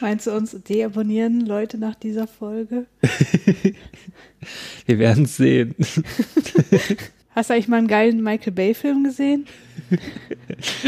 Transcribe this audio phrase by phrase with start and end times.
[0.00, 2.86] Meinst du uns deabonnieren Leute nach dieser Folge?
[4.86, 5.74] Wir werden es sehen.
[7.34, 9.46] Hast du eigentlich mal einen geilen Michael Bay-Film gesehen?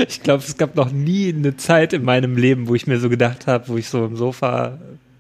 [0.08, 3.08] Ich glaube, es gab noch nie eine Zeit in meinem Leben, wo ich mir so
[3.08, 4.79] gedacht habe, wo ich so im Sofa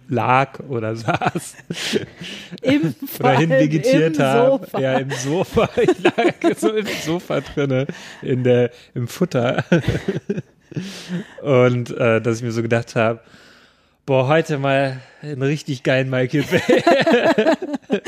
[0.08, 1.56] lag oder saß
[2.62, 4.50] Im oder hinvegetiert im habe.
[4.64, 4.80] Sofa.
[4.80, 5.68] Ja, im Sofa.
[5.76, 7.86] Ich lag so im Sofa drinne,
[8.22, 9.64] in der, im Futter.
[11.42, 13.20] Und äh, dass ich mir so gedacht habe,
[14.06, 16.60] boah, heute mal einen richtig geilen Michael Bay.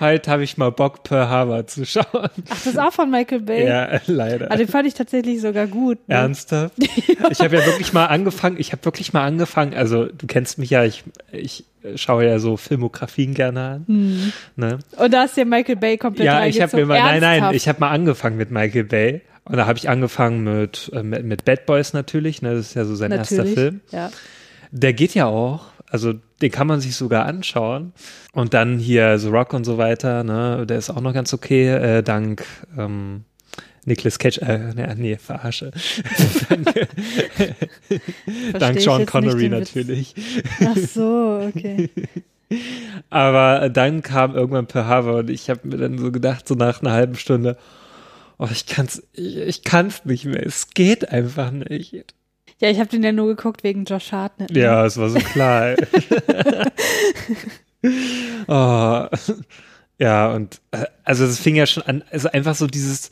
[0.00, 2.04] heute habe ich mal Bock, Pearl Harbor zu schauen.
[2.12, 3.66] Ach, das ist auch von Michael Bay?
[3.66, 4.52] Ja, leider.
[4.52, 6.06] Ah, den fand ich tatsächlich sogar gut.
[6.06, 6.14] Ne?
[6.14, 6.74] Ernsthaft?
[7.30, 10.70] Ich habe ja wirklich mal angefangen, ich habe wirklich mal angefangen, also du kennst mich
[10.70, 14.32] ja, ich, ich schaue ja so Filmografien gerne an.
[14.56, 14.78] Ne?
[14.96, 17.34] Und da hast du ja Michael Bay komplett Ja, ich habe mir mal, nein, nein,
[17.34, 17.54] Ernsthaft?
[17.54, 19.22] ich habe mal angefangen mit Michael Bay.
[19.44, 22.54] Und da habe ich angefangen mit, äh, mit, mit Bad Boys natürlich, ne?
[22.54, 23.54] das ist ja so sein erster Natürlich.
[23.54, 23.80] Film.
[23.90, 24.10] Ja.
[24.70, 27.92] Der geht ja auch, also den kann man sich sogar anschauen.
[28.32, 30.64] Und dann hier The Rock und so weiter, ne?
[30.66, 32.44] der ist auch noch ganz okay, äh, dank
[32.78, 33.24] ähm,
[33.84, 35.70] Nicolas Cage, äh, nee, nee verarsche.
[38.58, 40.14] dank Sean Connery natürlich.
[40.64, 41.90] Ach so, okay.
[43.10, 46.82] Aber dann kam irgendwann Pearl Harbor und ich habe mir dann so gedacht, so nach
[46.82, 47.56] einer halben Stunde,
[48.38, 50.44] oh, ich kann's, ich, ich kann's nicht mehr.
[50.44, 52.14] Es geht einfach nicht.
[52.60, 54.50] Ja, ich habe den ja nur geguckt wegen Josh Hartnett.
[54.50, 54.60] ne?
[54.60, 55.76] Ja, es war so klar.
[58.46, 59.06] oh,
[59.98, 63.10] ja, und äh, also es fing ja schon an, also einfach so dieses,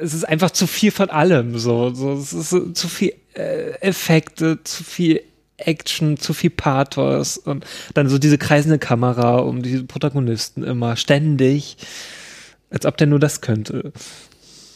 [0.00, 3.74] es ist einfach zu viel von allem, so, so es ist so, zu viel äh,
[3.80, 5.22] Effekte, zu viel
[5.58, 7.64] Action, zu viel Pathos und
[7.94, 11.76] dann so diese kreisende Kamera um die Protagonisten immer ständig,
[12.70, 13.92] als ob der nur das könnte.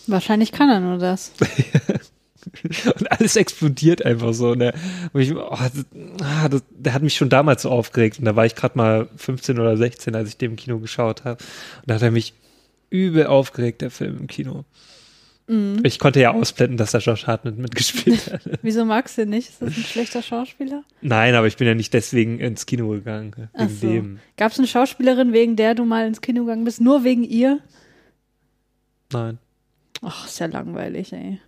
[0.07, 1.33] Wahrscheinlich kann er nur das.
[2.99, 4.51] Und alles explodiert einfach so.
[4.51, 4.75] Und der,
[5.13, 5.87] wo ich, oh, das,
[6.23, 8.19] ah, das, der hat mich schon damals so aufgeregt.
[8.19, 11.25] Und da war ich gerade mal 15 oder 16, als ich den im Kino geschaut
[11.25, 11.43] habe.
[11.81, 12.35] Und da hat er mich
[12.91, 14.65] übel aufgeregt, der Film im Kino.
[15.83, 18.43] Ich konnte ja ausblenden, dass da Josh Hartnett mitgespielt hat.
[18.63, 19.51] Wieso magst du den nicht?
[19.51, 20.85] Ist das ein schlechter Schauspieler?
[21.03, 23.33] Nein, aber ich bin ja nicht deswegen ins Kino gegangen.
[23.37, 23.87] Wegen Ach so.
[23.87, 24.21] dem.
[24.37, 26.81] Gab es eine Schauspielerin, wegen der du mal ins Kino gegangen bist?
[26.81, 27.59] Nur wegen ihr?
[29.13, 29.39] Nein.
[30.01, 31.41] Ach, ist ja langweilig, ey.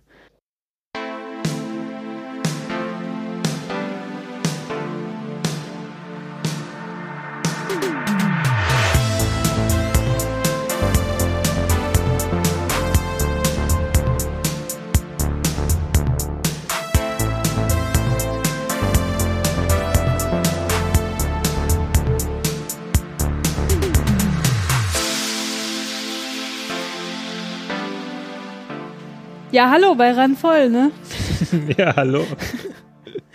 [29.55, 30.91] Ja, hallo bei Randvoll, ne?
[31.77, 32.25] Ja, hallo.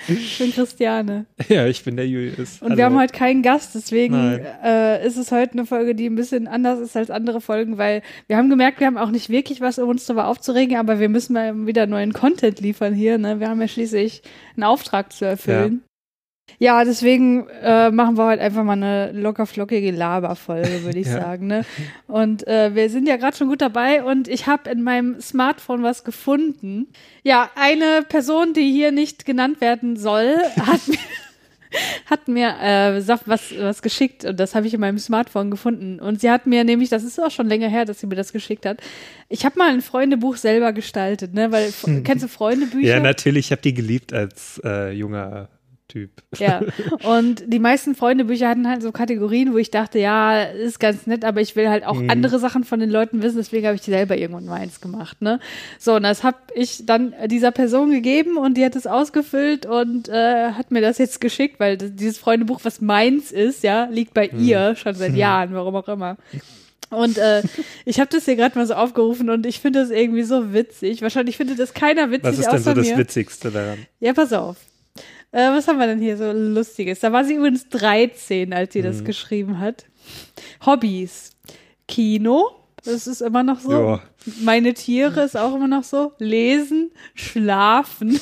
[0.07, 1.25] Ich bin Christiane.
[1.49, 2.61] Ja, ich bin der Julius.
[2.61, 2.77] Und hallo.
[2.77, 6.47] wir haben heute keinen Gast, deswegen äh, ist es heute eine Folge, die ein bisschen
[6.47, 9.79] anders ist als andere Folgen, weil wir haben gemerkt, wir haben auch nicht wirklich was,
[9.79, 13.17] um uns darüber aufzuregen, aber wir müssen mal wieder neuen Content liefern hier.
[13.17, 13.41] Ne?
[13.41, 14.21] Wir haben ja schließlich
[14.57, 15.81] einen Auftrag zu erfüllen.
[16.59, 21.21] Ja, deswegen äh, machen wir heute einfach mal eine locker flockige Laberfolge, würde ich Ja.
[21.21, 21.47] sagen.
[21.47, 21.65] Ne?
[22.07, 25.83] Und äh, wir sind ja gerade schon gut dabei und ich habe in meinem Smartphone
[25.83, 26.89] was gefunden.
[27.23, 30.99] Ja, eine Person, die hier nicht genannt werden soll, hat mir,
[32.07, 36.01] hat mir äh, was, was geschickt und das habe ich in meinem Smartphone gefunden.
[36.01, 38.33] Und sie hat mir nämlich, das ist auch schon länger her, dass sie mir das
[38.33, 38.79] geschickt hat.
[39.29, 41.53] Ich habe mal ein Freundebuch selber gestaltet, ne?
[41.53, 41.73] Weil
[42.05, 42.89] kennst du Freundebücher?
[42.97, 45.49] Ja, natürlich, ich habe die geliebt als äh, junger
[45.91, 46.11] Typ.
[46.39, 46.61] Ja,
[47.03, 51.25] und die meisten Freundebücher hatten halt so Kategorien, wo ich dachte, ja, ist ganz nett,
[51.25, 54.17] aber ich will halt auch andere Sachen von den Leuten wissen, deswegen habe ich selber
[54.17, 55.41] irgendwann mal eins gemacht, ne?
[55.79, 60.09] So, und das habe ich dann dieser Person gegeben und die hat es ausgefüllt und
[60.09, 64.15] äh, hat mir das jetzt geschickt, weil das, dieses Freundebuch, was meins ist, ja, liegt
[64.15, 66.17] bei ihr schon seit Jahren, warum auch immer.
[66.91, 67.43] Und äh,
[67.85, 71.03] ich habe das hier gerade mal so aufgerufen und ich finde das irgendwie so witzig.
[71.03, 72.99] Wahrscheinlich findet das keiner witzig Was ist denn außer so das mir.
[72.99, 73.79] Witzigste daran?
[74.01, 74.57] Ja, pass auf.
[75.33, 77.01] Äh, was haben wir denn hier so Lustiges?
[77.01, 78.85] Da war sie übrigens 13, als sie Mhm.
[78.85, 79.85] das geschrieben hat.
[80.67, 81.31] Hobbys.
[81.87, 82.51] Kino,
[82.85, 83.73] das ist immer noch so.
[83.73, 84.03] Ja.
[84.43, 86.13] Meine Tiere ist auch immer noch so.
[86.19, 88.19] Lesen, schlafen.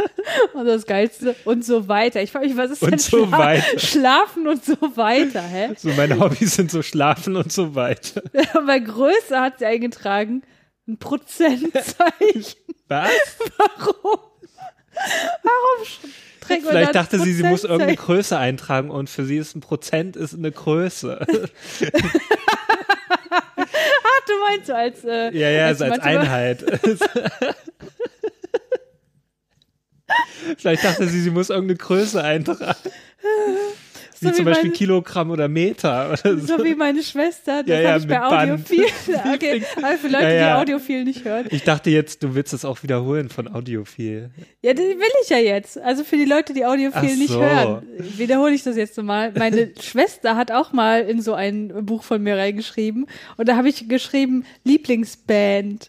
[0.54, 2.22] und das Geilste und so weiter.
[2.22, 3.78] Ich frage mich, was ist Und denn so Schla weiter.
[3.78, 5.74] Schlafen und so weiter, hä?
[5.76, 8.22] So, meine Hobbys sind so schlafen und so weiter.
[8.66, 10.42] Bei Größe hat sie eingetragen
[10.88, 12.54] ein Prozentzeichen.
[12.88, 13.10] Was?
[13.58, 14.20] Warum?
[15.42, 15.86] Warum
[16.48, 17.96] da Vielleicht dachte sie, sie muss irgendeine?
[17.96, 21.20] Größe eintragen und für sie ist ein Prozent ist eine Größe.
[21.28, 21.40] Ach,
[24.26, 26.64] du meinst so als, äh, Ja, ja, als als Einheit.
[30.58, 32.76] Vielleicht dachte sie, sie muss irgendeine Größe eintragen.
[34.20, 36.56] Wie So zum wie Beispiel meine- Kilogramm oder Meter oder so.
[36.58, 38.22] So wie meine Schwester, das Ja, ja, habe ich bei.
[38.22, 38.84] Audiophil.
[39.34, 40.54] Okay, aber für Leute, Ja, ja.
[40.54, 41.46] die Audiophil nicht hören.
[41.50, 44.30] Ich dachte jetzt, du willst das auch wiederholen von Audiophil.
[44.62, 45.78] Ja, das will ich ja jetzt.
[45.78, 47.40] Also für die Leute, die Audiophil Ach nicht so.
[47.40, 47.82] hören,
[48.16, 49.32] wiederhole ich das jetzt nochmal.
[49.36, 53.68] Meine Schwester hat auch mal in so ein Buch von mir reingeschrieben und da habe
[53.68, 55.88] ich geschrieben Lieblingsband.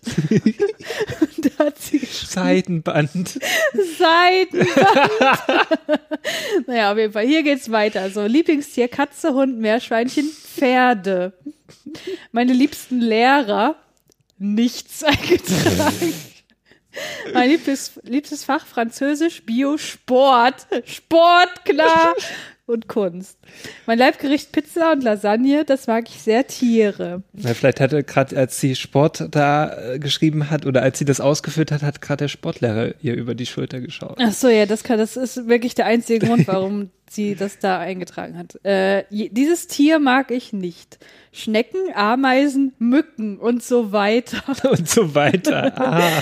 [1.57, 3.39] Hat sie geschrieben Seitenband.
[3.97, 4.67] Seitenband.
[6.67, 7.25] naja, auf jeden Fall.
[7.25, 8.09] Hier geht's weiter.
[8.09, 11.33] So, Lieblingstier, Katze, Hund, Meerschweinchen, Pferde.
[12.31, 13.75] Meine liebsten Lehrer,
[14.37, 16.13] nichts eingetragen.
[17.33, 20.67] Mein liebstes, liebstes Fach, Französisch, Bio, Sport.
[20.85, 22.15] Sport, klar.
[22.67, 23.37] Und Kunst.
[23.85, 27.23] Mein Leibgericht, Pizza und Lasagne, das mag ich sehr, Tiere.
[27.31, 31.21] Na, vielleicht hatte gerade, als sie Sport da äh, geschrieben hat oder als sie das
[31.21, 34.17] ausgeführt hat, hat gerade der Sportlehrer ihr über die Schulter geschaut.
[34.19, 37.79] Ach so, ja, das kann, das ist wirklich der einzige Grund, warum sie das da
[37.79, 38.63] eingetragen hat.
[38.65, 40.99] Äh, dieses Tier mag ich nicht.
[41.31, 44.43] Schnecken, Ameisen, Mücken und so weiter.
[44.69, 45.73] Und so weiter.
[45.77, 46.21] Ah.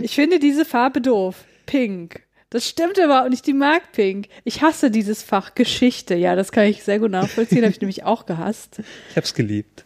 [0.00, 1.44] Ich finde diese Farbe doof.
[1.66, 2.22] Pink.
[2.50, 3.46] Das stimmt überhaupt nicht.
[3.46, 4.26] Die mag Pink.
[4.44, 6.14] Ich hasse dieses Fach Geschichte.
[6.16, 7.62] Ja, das kann ich sehr gut nachvollziehen.
[7.62, 8.80] Habe ich nämlich auch gehasst.
[9.10, 9.84] Ich hab's geliebt.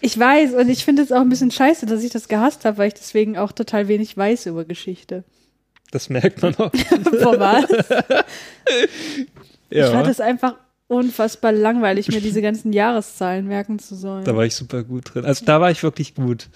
[0.00, 2.78] Ich weiß und ich finde es auch ein bisschen scheiße, dass ich das gehasst habe,
[2.78, 5.24] weil ich deswegen auch total wenig weiß über Geschichte.
[5.90, 6.72] Das merkt man auch.
[7.22, 7.64] Vor was?
[9.70, 10.54] Ich fand Ja, es einfach
[10.88, 14.24] unfassbar langweilig, mir diese ganzen Jahreszahlen merken zu sollen.
[14.24, 15.24] da war ich super gut drin.
[15.24, 16.48] Also da war ich wirklich gut.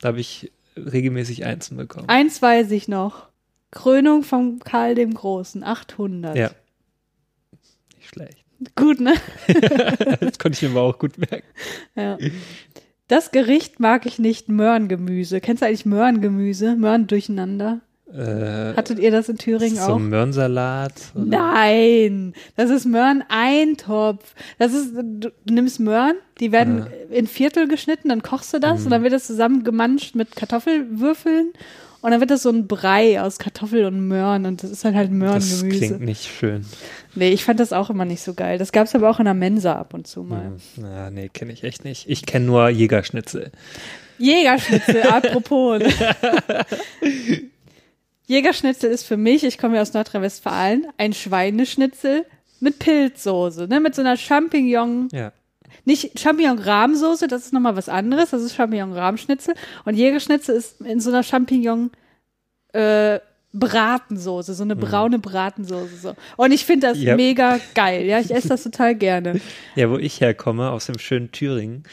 [0.00, 2.08] Da habe ich regelmäßig Einsen bekommen.
[2.08, 3.28] Eins weiß ich noch.
[3.70, 6.36] Krönung von Karl dem Großen, 800.
[6.36, 6.50] Ja.
[7.96, 8.44] Nicht schlecht.
[8.74, 9.14] Gut, ne?
[10.20, 11.46] Das konnte ich mir aber auch gut merken.
[11.94, 12.18] Ja.
[13.06, 15.40] Das Gericht mag ich nicht, Möhrengemüse.
[15.40, 16.74] Kennst du eigentlich Möhrengemüse?
[16.76, 17.80] Möhren durcheinander?
[18.12, 19.96] Äh, Hattet ihr das in Thüringen so auch?
[19.96, 20.94] ein Möhrensalat.
[21.14, 24.34] oder- Nein, das ist Möhren-Eintopf.
[24.58, 28.84] Das ist, du, du nimmst Möhren, die werden in Viertel geschnitten, dann kochst du das
[28.84, 31.52] und dann wird das zusammen gemanscht mit Kartoffelwürfeln
[32.00, 34.94] und dann wird das so ein Brei aus Kartoffel und Möhren und das ist dann
[34.94, 35.68] halt Das Möhrengemüse.
[35.68, 36.64] klingt nicht schön.
[37.14, 38.58] Nee, ich fand das auch immer nicht so geil.
[38.58, 40.52] Das gab's aber auch in der Mensa ab und zu mal.
[40.76, 42.08] Na, nee, kenne ich echt nicht.
[42.08, 43.50] Ich kenne nur Jägerschnitzel.
[44.18, 45.82] Jägerschnitzel, apropos.
[48.26, 52.24] Jägerschnitzel ist für mich, ich komme ja aus Nordrhein-Westfalen, ein Schweineschnitzel
[52.60, 55.32] mit Pilzsoße, ne, mit so einer Champignon, Ja.
[55.88, 59.54] Nicht Champignon-Rahmsoße, das ist nochmal was anderes, das ist Champignon-Rahmschnitzel
[59.86, 61.90] und Jägerschnitzel ist in so einer Champignon
[62.74, 63.18] äh,
[63.54, 66.14] Bratensoße, so eine braune Bratensoße so.
[66.36, 67.00] Und ich finde das.
[67.00, 67.16] Ja.
[67.16, 69.40] mega geil, ja, ich esse das total gerne.
[69.74, 71.84] Ja, wo ich herkomme, aus dem schönen Thüringen,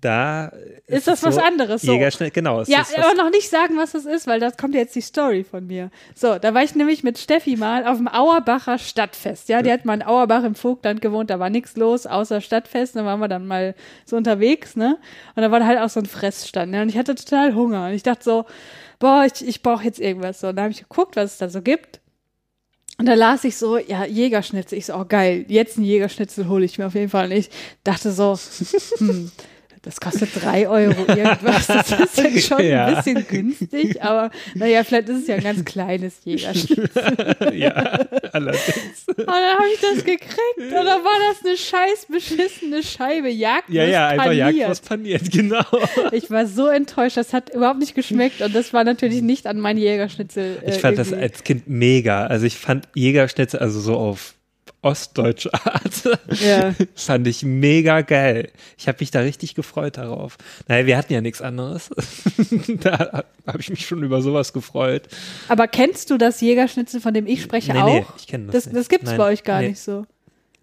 [0.00, 0.52] da
[0.86, 1.92] Ist das es was anderes, so.
[1.92, 2.62] Jägerschnitzel, genau.
[2.62, 5.44] Ja, ist aber noch nicht sagen, was das ist, weil das kommt jetzt die Story
[5.44, 5.90] von mir.
[6.14, 9.48] So, da war ich nämlich mit Steffi mal auf dem Auerbacher Stadtfest.
[9.48, 12.96] Ja, die hat mal in Auerbach im Vogtland gewohnt, da war nichts los, außer Stadtfest.
[12.96, 13.74] Da waren wir dann mal
[14.04, 14.98] so unterwegs, ne?
[15.34, 16.82] Und da war halt auch so ein Fressstand, ne?
[16.82, 17.86] Und ich hatte total Hunger.
[17.86, 18.44] Und ich dachte so,
[18.98, 20.40] boah, ich, ich brauche jetzt irgendwas.
[20.40, 22.00] So, und da habe ich geguckt, was es da so gibt.
[23.00, 24.76] Und da las ich so, ja, Jägerschnitzel.
[24.76, 27.30] Ich so, oh geil, jetzt ein Jägerschnitzel hole ich mir auf jeden Fall.
[27.30, 27.48] Und ich
[27.82, 28.38] dachte so,
[28.98, 29.32] hm,
[29.82, 31.66] das kostet drei Euro irgendwas.
[31.68, 32.86] Das ist jetzt schon Ja.
[32.86, 36.90] ein bisschen günstig, aber naja, vielleicht ist es ja ein ganz kleines Jägerschnitzel.
[37.54, 37.72] ja,
[38.32, 39.04] allerdings.
[39.06, 43.74] Und dann habe ich das gekriegt und dann war das eine scheiß beschissene Scheibe Jagdwurst
[43.74, 44.54] Ja, ja, einfach paniert.
[44.54, 45.64] Jagdwurst paniert, genau.
[46.12, 49.58] Ich war so enttäuscht, das hat überhaupt nicht geschmeckt und das war natürlich nicht an
[49.60, 50.58] mein Jägerschnitzel.
[50.64, 51.22] Äh, Ich fand das irgendwie.
[51.24, 52.26] als Kind mega.
[52.26, 54.34] Also ich fand Jägerschnitzel, also so auf
[54.82, 56.02] ostdeutsche Art,
[56.40, 56.74] Ja.
[56.94, 58.50] fand ich mega geil.
[58.78, 60.38] Ich habe mich da richtig gefreut darauf.
[60.68, 61.90] Naja, wir hatten ja nichts anderes.
[62.80, 65.08] da habe ich mich schon über sowas gefreut.
[65.48, 67.86] Aber kennst du das Jägerschnitzel, von dem ich spreche, Nee, auch?
[67.86, 68.76] nee, ich kenne das das, nicht.
[68.76, 69.68] das gibt's Nein, bei euch gar nee.
[69.70, 70.06] nicht so.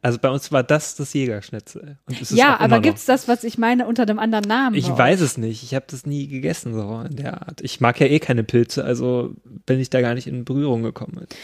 [0.01, 1.97] Also bei uns war das das Jägerschnitzel.
[2.21, 2.83] Es Ja, aber noch.
[2.83, 4.75] gibt's das, was ich meine, unter einem anderen Namen?
[4.75, 5.63] Ich weiß es nicht.
[5.63, 7.61] Ich habe das nie gegessen, so in der Art.
[7.61, 9.33] Ich mag ja eh keine Pilze, also
[9.65, 11.35] bin ich da gar nicht in Berührung gekommen mit.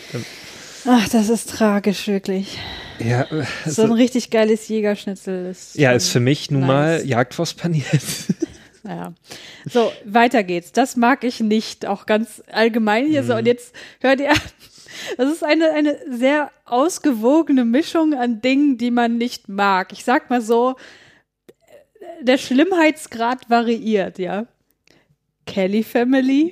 [0.86, 2.58] Ach, das ist tragisch, wirklich.
[3.00, 5.76] Ja, äh, So ein richtig geiles Jägerschnitzel ist.
[5.76, 6.68] ja ist für mich nun nice.
[6.70, 7.86] mal Jagdwurst paniert.
[8.86, 9.14] Ja.
[9.64, 10.74] So, weiter geht's.
[10.74, 13.28] Das mag ich nicht, auch ganz allgemein hier Mhm.
[13.28, 13.36] so.
[13.36, 14.34] Und jetzt hört ihr,
[15.18, 19.94] das ist eine, eine sehr ausgewogene Mischung an Dingen, die man nicht mag.
[19.94, 20.76] Ich sag mal so,
[22.20, 24.48] der Schlimmheitsgrad variiert, ja.
[25.46, 26.52] Kelly Family,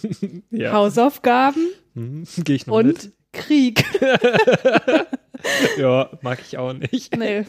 [0.50, 3.12] ja, Hausaufgaben hm, gehe ich noch mit.
[3.38, 3.84] Krieg.
[5.78, 7.16] Ja, mag ich auch nicht.
[7.16, 7.44] Nee.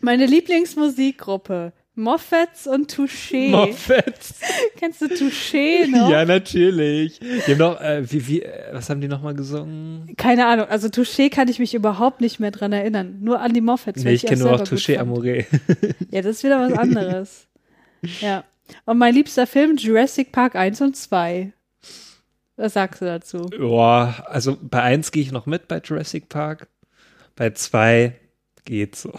[0.00, 1.72] Meine Lieblingsmusikgruppe.
[1.96, 3.48] Moffats und Touché.
[3.50, 4.34] Moffats.
[4.76, 6.10] Kennst du Touché noch?
[6.10, 7.18] Ja, natürlich.
[7.18, 10.14] Die haben noch, äh, wie, wie, äh, was haben die nochmal gesungen?
[10.16, 13.18] Keine Ahnung, also Touché kann ich mich überhaupt nicht mehr dran erinnern.
[13.22, 14.00] Nur an die Moffats.
[14.00, 14.98] Nee, weil ich kenne nur auch Touché.
[14.98, 15.46] Amore.
[16.10, 17.48] Ja, das ist wieder was anderes.
[18.20, 18.44] ja.
[18.84, 21.52] Und mein liebster Film, Jurassic Park 1 und 2.
[22.56, 23.46] Was sagst du dazu?
[23.58, 26.68] Boah, also bei eins gehe ich noch mit bei Jurassic Park.
[27.34, 28.18] Bei zwei
[28.64, 29.12] geht's so.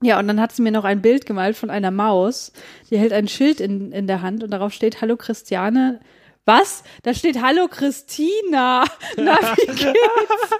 [0.00, 2.52] Ja, und dann hat sie mir noch ein Bild gemalt von einer Maus.
[2.90, 6.00] Die hält ein Schild in, in der Hand und darauf steht Hallo Christiane.
[6.48, 6.82] Was?
[7.02, 8.82] Da steht Hallo Christina.
[9.18, 10.50] Na, wie geht's?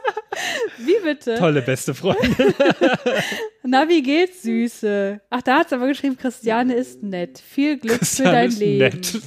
[0.76, 1.37] Wie bitte?
[1.37, 2.35] Tolle beste Freundin.
[3.62, 5.23] Na, wie geht's, Süße?
[5.30, 7.38] Ach, da hat's aber geschrieben, Christiane ist nett.
[7.38, 8.78] Viel Glück für dein ist Leben.
[8.80, 9.18] Nett.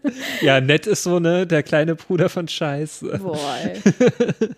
[0.40, 3.20] ja, nett ist so, ne, der kleine Bruder von Scheiße.
[3.22, 4.48] Boah, ey.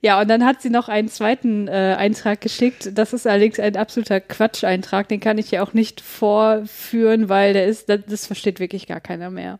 [0.00, 2.96] Ja, und dann hat sie noch einen zweiten äh, Eintrag geschickt.
[2.96, 5.08] Das ist allerdings ein absoluter Quatsch-Eintrag.
[5.08, 9.00] Den kann ich ja auch nicht vorführen, weil der ist, das, das versteht wirklich gar
[9.00, 9.58] keiner mehr.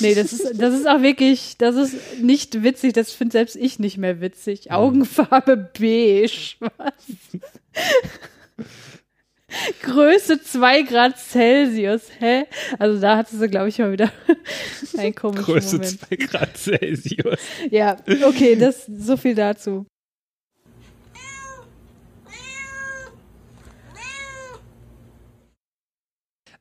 [0.00, 2.92] Nee, das ist, das ist auch wirklich, das ist nicht witzig.
[2.92, 4.72] Das finde selbst ich nicht mehr witzig.
[4.72, 6.56] Augenfarbe beige.
[6.76, 6.94] Was?
[9.82, 12.02] Größe 2 Grad Celsius.
[12.18, 12.44] Hä?
[12.78, 14.12] Also da hatte sie, glaube ich, mal wieder
[14.96, 16.00] einen komischen Größe Moment.
[16.00, 17.40] 2 Grad Celsius.
[17.70, 19.86] Ja, okay, das so viel dazu.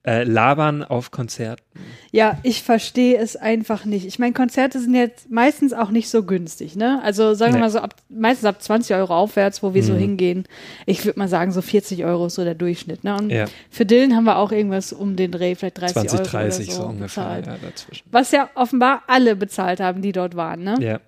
[0.08, 1.64] Äh, labern auf Konzerten.
[2.12, 4.06] Ja, ich verstehe es einfach nicht.
[4.06, 7.02] Ich meine, Konzerte sind jetzt meistens auch nicht so günstig, ne?
[7.04, 7.62] Also sagen wir Nee.
[7.66, 9.98] mal so, ab, meistens ab 20 Euro aufwärts, wo wir so Mhm.
[10.00, 10.44] hingehen.
[10.86, 13.18] Ich würde mal sagen, so 40 Euro ist so der Durchschnitt, ne?
[13.18, 13.46] Und Ja.
[13.72, 16.76] für Dillen haben wir auch irgendwas um den Dreh, vielleicht 30 20, Euro 30 oder
[16.76, 17.24] so, so, ungefähr.
[17.24, 17.48] bezahlt.
[17.48, 18.08] Ja, dazwischen.
[18.12, 20.76] Was ja offenbar alle bezahlt haben, die dort waren, ne?
[20.82, 21.00] Ja.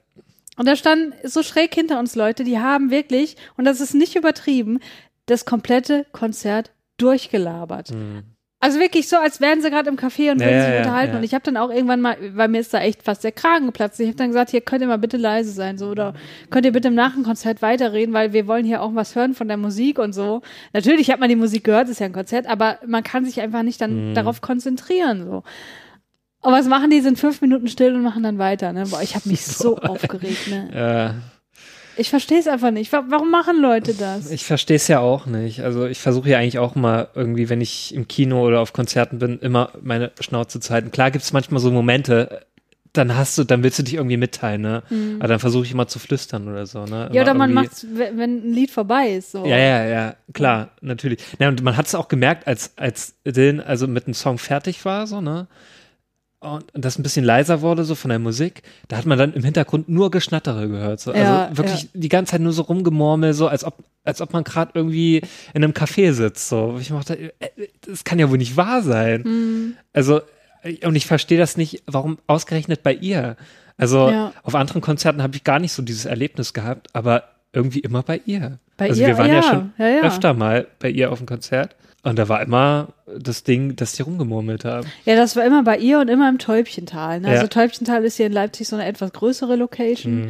[0.58, 4.16] Und da standen so schräg hinter uns Leute, die haben wirklich, und das ist nicht
[4.16, 4.80] übertrieben,
[5.28, 7.92] das komplette Konzert durchgelabert.
[7.92, 8.24] Mhm.
[8.60, 10.78] Also wirklich so, als wären sie gerade im Café und Ja, würden ja, sich ja,
[10.80, 11.12] unterhalten.
[11.14, 11.18] ja.
[11.20, 13.68] Und ich habe dann auch irgendwann mal, weil mir ist da echt fast der Kragen
[13.68, 14.00] geplatzt.
[14.00, 16.16] Ich habe dann gesagt, hier könnt ihr mal bitte leise sein, so oder
[16.50, 19.58] könnt ihr bitte im Nachkonzert weiterreden, weil wir wollen hier auch was hören von der
[19.58, 20.42] Musik und so.
[20.74, 23.62] Natürlich hat man die Musik gehört, ist ja ein Konzert, aber man kann sich einfach
[23.62, 24.14] nicht dann Mhm.
[24.16, 25.44] darauf konzentrieren so.
[26.42, 27.02] Und was machen die?
[27.02, 28.74] Sind fünf Minuten still und machen dann weiter.
[28.74, 28.86] Ne?
[28.90, 30.48] Boah, ich habe mich so aufgeregt.
[30.48, 31.14] Ne?
[31.14, 31.37] Äh,
[31.98, 32.92] Ich verstehe es einfach nicht.
[32.94, 34.30] Wa- Warum machen Leute das?
[34.32, 35.62] ich verstehe es ja auch nicht.
[35.62, 39.20] Also ich versuche ja eigentlich auch mal irgendwie, wenn ich im Kino oder auf Konzerten
[39.20, 40.92] bin, immer meine Schnauze zu halten.
[40.92, 42.42] Klar gibt es manchmal so Momente,
[42.94, 44.82] dann hast du, dann willst du dich irgendwie mitteilen, ne?
[45.20, 47.08] Aber dann versuche ich immer zu flüstern oder so, ne?
[47.10, 47.16] Mhm.
[47.16, 49.32] ja, Immer oder man macht's, we- wenn ein Lied vorbei ist.
[49.34, 49.46] So.
[49.46, 51.20] Ja, ja, ja, klar, natürlich.
[51.38, 54.84] Ja, und man hat es auch gemerkt, als, als Dylan also mit dem Song fertig
[54.86, 55.48] war, so, ne?
[56.40, 59.44] Und das ein bisschen leiser wurde, so von der Musik, da hat man dann im
[59.44, 61.00] Hintergrund nur Geschnattere gehört.
[61.00, 61.12] So.
[61.12, 64.44] Also Ja, wirklich die ganze Zeit nur so rumgemurmel, so als ob, als ob man
[64.44, 65.18] gerade irgendwie
[65.56, 66.48] in einem Café sitzt.
[66.48, 66.78] So.
[66.80, 67.50] Ich dachte, äh,
[67.88, 69.24] das kann ja wohl nicht wahr sein.
[69.24, 69.74] Mhm.
[69.94, 70.22] Also,
[70.62, 73.36] äh, und ich verstehe das nicht, warum ausgerechnet bei ihr.
[73.76, 74.32] Also Ja.
[74.44, 78.22] auf anderen Konzerten habe ich gar nicht so dieses Erlebnis gehabt, aber irgendwie immer bei
[78.26, 78.60] ihr.
[78.78, 80.02] Bei also ihr, wir waren ja, ja, schon ja, ja.
[80.04, 82.90] öfter mal bei ihr auf dem Konzert und da war immer
[83.20, 84.88] das Ding, dass die rumgemurmelt haben.
[85.06, 87.20] Ja, das war immer bei ihr und immer im Täubchental.
[87.20, 87.28] Ne?
[87.28, 87.34] Ja.
[87.36, 90.22] Also Täubchental ist hier in Leipzig so eine etwas größere Location.
[90.22, 90.30] Mhm.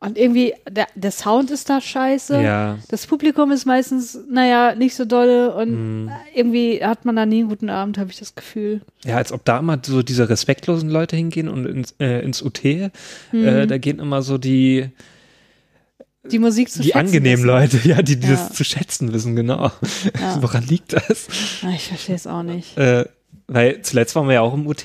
[0.00, 2.40] Und irgendwie, der, der Sound ist da scheiße.
[2.40, 2.78] Ja.
[2.88, 6.10] Das Publikum ist meistens, naja, nicht so dolle und Mhm.
[6.32, 8.80] irgendwie hat man da nie einen guten Abend, habe ich das Gefühl.
[9.04, 12.64] Ja, als ob da immer so diese respektlosen Leute hingehen und ins, äh, ins UT,
[12.64, 12.90] äh,
[13.32, 13.66] Mhm.
[13.68, 14.88] da gehen immer so die,
[16.30, 17.46] Die Musik zu die schätzen angenehmen wissen.
[17.46, 18.34] Leute, ja, die, die Ja.
[18.34, 19.70] das zu schätzen wissen, genau.
[20.20, 20.38] Ja.
[20.42, 21.26] Woran liegt das?
[21.62, 22.76] Ah, ich verstehe es auch nicht.
[22.78, 23.04] Äh,
[23.46, 24.84] weil zuletzt waren wir ja auch im UT,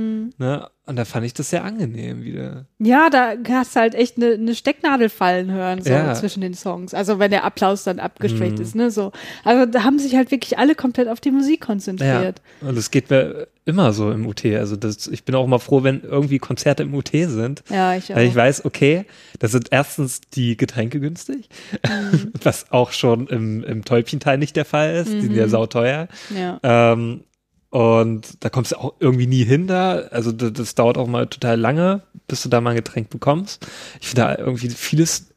[0.00, 0.30] Hm.
[0.38, 0.68] ne?
[0.86, 2.66] Und da fand ich das sehr angenehm wieder.
[2.80, 6.14] Ja, da hast du halt echt eine ne Stecknadel fallen hören, so Ja.
[6.14, 6.94] zwischen den Songs.
[6.94, 8.62] Also wenn der Applaus dann abgeschwächt Mhm.
[8.62, 9.12] ist, ne, so.
[9.44, 12.42] Also da haben sich halt wirklich alle komplett auf die Musik konzentriert.
[12.60, 12.68] Ja.
[12.68, 14.44] Und das geht mir immer so im UT.
[14.56, 17.62] Also das, ich bin auch immer froh, wenn irgendwie Konzerte im UT sind.
[17.70, 18.16] Ja, ich auch.
[18.16, 19.04] Weil ich weiß, okay,
[19.38, 21.48] da sind erstens die Getränke günstig,
[21.88, 22.32] Mhm.
[22.42, 25.12] was auch schon im, im Täubchenteil nicht der Fall ist.
[25.12, 25.50] Die sind ja Mhm.
[25.50, 26.08] sauteuer.
[26.36, 26.58] ja.
[26.64, 27.22] Ähm,
[27.70, 29.94] und da kommst du auch irgendwie nie hin da.
[30.10, 33.66] Also das, das dauert auch mal total lange, bis du da mal ein Getränk bekommst.
[34.00, 35.32] Ich finde da irgendwie vieles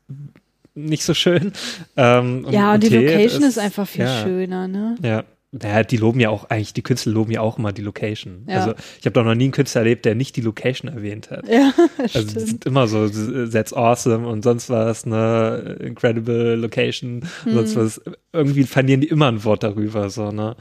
[0.75, 1.53] nicht so schön.
[1.95, 4.95] Ähm, Ja, und die UT Location ist, einfach viel ja, schöner, ne?
[5.03, 5.23] Ja.
[5.55, 8.43] Naja, die loben ja auch eigentlich, die Künstler loben ja auch immer die Location.
[8.49, 8.55] Ja.
[8.55, 11.47] Also ich habe doch noch nie einen Künstler erlebt, der nicht die Location erwähnt hat.
[11.47, 12.47] Ja, Also die stimmt.
[12.49, 13.07] sind immer so,
[13.51, 17.55] that's awesome und sonst was, ne, incredible location, und Mhm.
[17.67, 18.01] sonst was.
[18.31, 20.55] Irgendwie verlieren die immer ein Wort darüber, so, ne.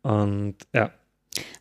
[0.00, 0.92] Und ja.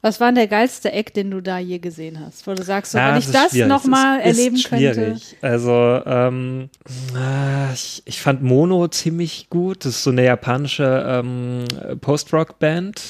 [0.02, 2.46] Was war denn der geilste Eck, den du da je gesehen hast?
[2.48, 4.94] Wo du sagst, so, Ja, wenn ich das nochmal erleben könnte.
[4.94, 5.36] schwierig.
[5.42, 6.70] Also, ähm,
[7.74, 9.86] ich, ich fand Mono ziemlich gut.
[9.86, 11.66] Das ist so eine japanische ähm,
[12.02, 13.02] Post-Rock-Band.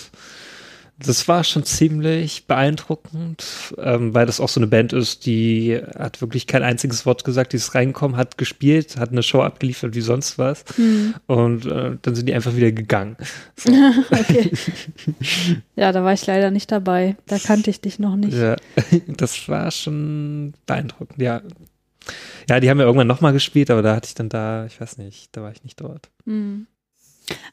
[0.99, 3.45] Das war schon ziemlich beeindruckend,
[3.77, 7.53] ähm, weil das auch so eine Band ist, die hat wirklich kein einziges Wort gesagt,
[7.53, 11.13] die ist reingekommen, hat gespielt, hat eine Show abgeliefert wie sonst was Hm.
[11.27, 13.15] und äh, dann sind die einfach wieder gegangen.
[13.55, 13.71] So.
[14.11, 14.51] okay.
[15.75, 17.15] Ja, da war ich leider nicht dabei.
[17.27, 18.33] Da kannte ich dich noch nicht.
[18.33, 18.55] Ja,
[19.07, 21.41] das war schon beeindruckend, ja.
[22.49, 24.97] Ja, die haben ja irgendwann nochmal gespielt, aber da hatte ich dann da, ich weiß
[24.97, 26.09] nicht, da war ich nicht dort.
[26.25, 26.67] Hm.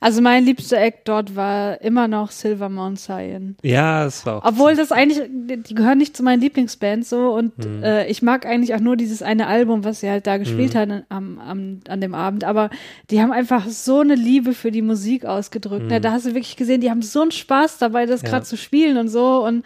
[0.00, 3.56] Also mein liebster Act dort war immer noch Silver Mount Zion.
[3.62, 4.44] Ja, es war auch.
[4.48, 7.82] Obwohl das eigentlich, die gehören nicht zu meinen Lieblingsbands so und Hm.
[7.82, 10.80] äh, ich mag eigentlich auch nur dieses eine Album, was sie halt da gespielt Hm.
[10.80, 12.44] haben am, am, an dem Abend.
[12.44, 12.70] Aber
[13.10, 15.86] die haben einfach so eine Liebe für die Musik ausgedrückt.
[15.88, 15.96] Ne?
[15.96, 16.02] Hm.
[16.02, 18.28] Da hast du wirklich gesehen, die haben so einen Spaß dabei, das Ja.
[18.28, 19.44] gerade zu spielen und so.
[19.44, 19.64] Und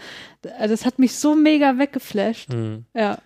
[0.58, 2.52] äh, das hat mich so mega weggeflasht.
[2.52, 2.84] Hm.
[2.94, 3.18] Ja.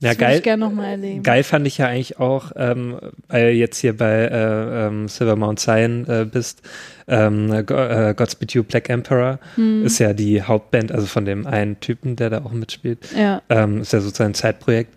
[0.00, 0.36] Ja, Das geil.
[0.36, 1.22] ich gerne nochmal erleben.
[1.24, 5.34] Geil fand ich ja eigentlich auch, ähm, weil du jetzt hier bei äh, ähm, Silver
[5.34, 6.62] Mount Zion äh, bist,
[7.08, 9.84] ähm, äh, Godspeed You Black Emperor Hm.
[9.84, 13.08] ist ja die Hauptband, also von dem einen Typen, der da auch mitspielt.
[13.16, 13.42] Ja.
[13.48, 14.94] Ähm, ist ja sozusagen ein Zeitprojekt.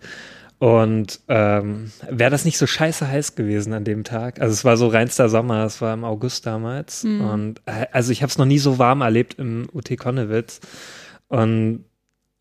[0.60, 4.40] Und ähm, wäre das nicht so scheiße heiß gewesen an dem Tag?
[4.40, 7.02] Also es war so reinster Sommer, es war im August damals.
[7.02, 7.20] Mhm.
[7.22, 10.60] Und äh, also ich habe es noch nie so warm erlebt im UT Konnewitz.
[11.26, 11.84] Und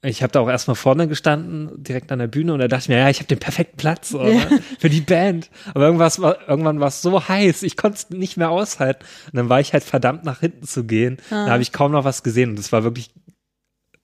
[0.03, 2.89] ich habe da auch erstmal vorne gestanden, direkt an der Bühne, und da dachte ich
[2.89, 4.33] mir, ja, ich habe den perfekten Platz so, Ja.
[4.33, 5.49] ne, für die Band.
[5.75, 9.03] Aber irgendwas war, irgendwann war es so heiß, ich konnte es nicht mehr aushalten.
[9.31, 11.17] Und dann war ich halt verdammt nach hinten zu gehen.
[11.29, 11.45] Ah.
[11.45, 13.11] Da habe ich kaum noch was gesehen und es war wirklich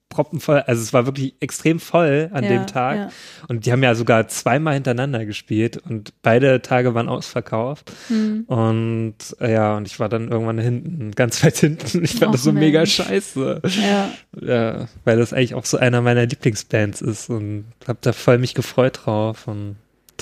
[0.09, 2.95] proppenvoll, also es war wirklich extrem voll an ja, dem Tag.
[2.95, 3.09] Ja.
[3.47, 7.91] Und die haben ja sogar zweimal hintereinander gespielt und beide Tage waren ausverkauft.
[8.07, 8.45] Hm.
[8.47, 12.03] Und äh, ja, und ich war dann irgendwann hinten, ganz weit hinten.
[12.03, 12.95] Ich fand Och, das so mega Mensch.
[12.95, 13.61] scheiße.
[13.65, 14.09] ja.
[14.39, 18.53] Ja, weil das eigentlich auch so einer meiner Lieblingsbands ist und hab da voll mich
[18.53, 19.75] gefreut drauf und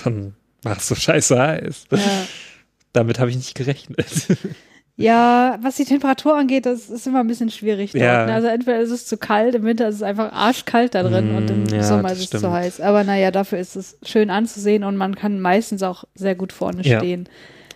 [0.03, 1.85] dann war es so scheiße heiß.
[2.93, 4.07] Damit habe ich nicht gerechnet.
[4.97, 7.91] Ja, was die Temperatur angeht, das ist immer ein bisschen schwierig.
[7.91, 8.25] Dort, Ja.
[8.25, 8.33] ne?
[8.33, 11.35] Also entweder ist es zu kalt, im Winter ist es einfach arschkalt da drin Mm,
[11.35, 12.53] und im ja, Sommer ist es zu stimmt.
[12.53, 12.79] heiß.
[12.81, 16.81] Aber naja, dafür ist es schön anzusehen und man kann meistens auch sehr gut vorne
[16.83, 16.99] Ja.
[16.99, 17.27] stehen.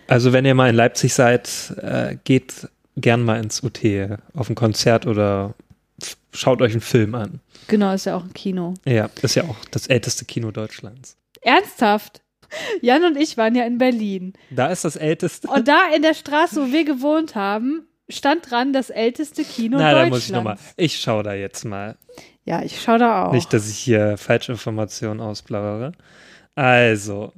[0.06, 3.80] Also wenn ihr mal in Leipzig seid, äh, geht gern mal ins UT
[4.34, 5.54] auf ein Konzert oder
[6.32, 7.40] schaut euch einen Film an.
[7.68, 8.74] Genau, ist ja auch ein Kino.
[8.86, 11.16] Ja, ist ja auch das älteste Kino Deutschlands.
[11.42, 12.22] Ernsthaft?
[12.82, 14.32] Jan und ich waren ja in Berlin.
[14.50, 15.48] Da ist das älteste.
[15.48, 19.84] Und da in der Straße, wo wir gewohnt haben, stand dran das älteste Kino Na,
[19.84, 20.10] da Deutschlands.
[20.10, 20.56] muss ich nochmal.
[20.76, 21.96] Ich schaue da jetzt mal.
[22.44, 23.32] Ja, ich schaue da auch.
[23.32, 25.92] Nicht, dass ich hier Falschinformationen ausplaudere.
[26.54, 27.32] Also.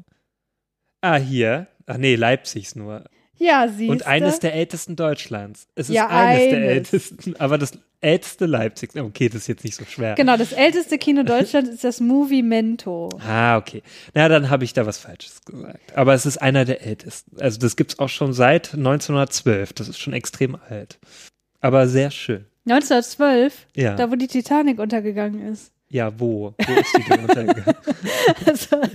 [1.00, 1.66] Ah, hier.
[1.86, 3.04] Ach nee, Leipzigs nur.
[3.36, 5.66] ja, siehst Und eines der ältesten Deutschlands.
[5.74, 6.70] Es ist Ja, eines, der eines.
[6.70, 8.94] ältesten, aber das älteste Leipzigs.
[8.96, 10.14] Okay, das ist jetzt nicht so schwer.
[10.14, 13.08] Genau, das älteste Kino Deutschlands ist das Movimento.
[13.26, 13.82] Ah, okay.
[14.14, 15.96] Na, dann habe ich da was Falsches gesagt.
[15.96, 17.40] Aber es ist einer der ältesten.
[17.40, 19.72] Also das gibt's auch schon seit 1912.
[19.72, 20.98] Das ist schon extrem alt.
[21.60, 22.44] Aber sehr schön.
[22.68, 23.94] 1912, Ja.
[23.96, 25.72] da wo die Titanic untergegangen ist.
[25.94, 26.54] Ja, wo?
[26.56, 27.74] Wo ist die denn untergegangen?
[28.46, 28.80] Also,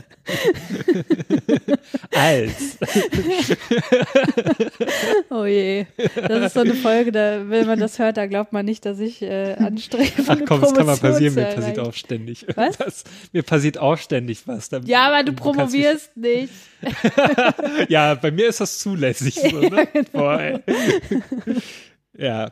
[2.11, 2.77] Als.
[5.29, 5.85] oh je.
[6.27, 8.99] Das ist so eine Folge, da, wenn man das hört, da glaubt man nicht, dass
[8.99, 10.11] ich äh, anstrebe.
[10.27, 11.35] Ach komm, das kann mal passieren.
[11.35, 12.79] Mir passiert auch ständig Was?
[12.79, 13.03] irgendwas.
[13.31, 14.69] Mir passiert auch ständig was.
[14.69, 16.53] Da- Ja, aber du mich- promovierst nicht.
[17.89, 19.35] ja, bei mir ist das zulässig.
[19.35, 19.87] So, ne?
[19.93, 20.07] genau.
[20.13, 20.59] Boah,
[22.17, 22.51] ja.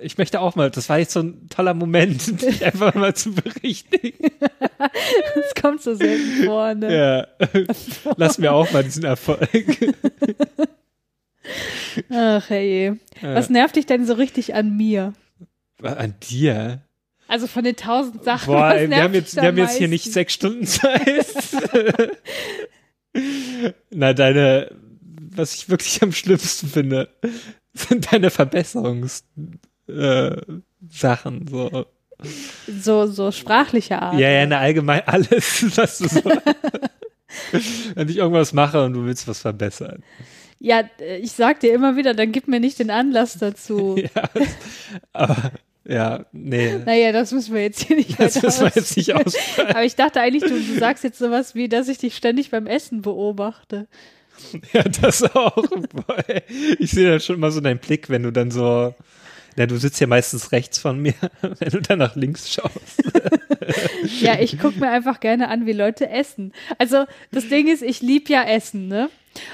[0.00, 3.34] Ich möchte auch mal, das war jetzt so ein toller Moment, dich einfach mal zu
[3.34, 4.30] berichtigen.
[4.78, 7.26] Das kommt so selten vor, ne?
[7.44, 7.48] Ja.
[8.16, 9.94] Lass mir auch mal diesen Erfolg.
[12.10, 12.98] Ach, hey.
[13.20, 15.12] Was nervt dich denn so richtig an mir?
[15.82, 16.82] An dir?
[17.28, 18.52] Also von den tausend Sachen.
[18.52, 21.26] Boah, was ey, wir haben jetzt, wir haben jetzt hier nicht sechs Stunden Zeit.
[23.90, 24.70] Na, deine,
[25.34, 27.08] was ich wirklich am schlimmsten finde,
[27.72, 29.24] sind deine Verbesserungs,
[29.88, 30.36] äh,
[30.90, 31.86] Sachen, so.
[32.80, 34.18] So, so sprachliche Art.
[34.18, 36.22] Ja, ja, na, allgemein alles, was du so,
[37.94, 40.02] wenn ich irgendwas mache und du willst was verbessern.
[40.60, 43.96] Ja, äh, ich sag dir immer wieder, dann gib mir nicht den Anlass dazu.
[44.14, 44.22] Ja,
[45.12, 45.52] aber,
[45.84, 49.70] ja, nee, Naja, das müssen wir jetzt hier nicht das müssen wir jetzt nicht ausführen.
[49.70, 52.68] Aber ich dachte eigentlich, du, du sagst jetzt sowas wie, dass ich dich ständig beim
[52.68, 53.88] Essen beobachte.
[54.72, 55.64] Ja, das auch.
[56.78, 58.94] Ich sehe dann schon immer so deinen Blick, wenn du dann so,
[59.56, 63.02] ja, du sitzt ja meistens rechts von mir, wenn du dann nach links schaust.
[64.20, 66.52] Ja, ich gucke mir einfach gerne an, wie Leute essen.
[66.78, 69.08] Also das Ding ist, ich lieb ja Essen, ne?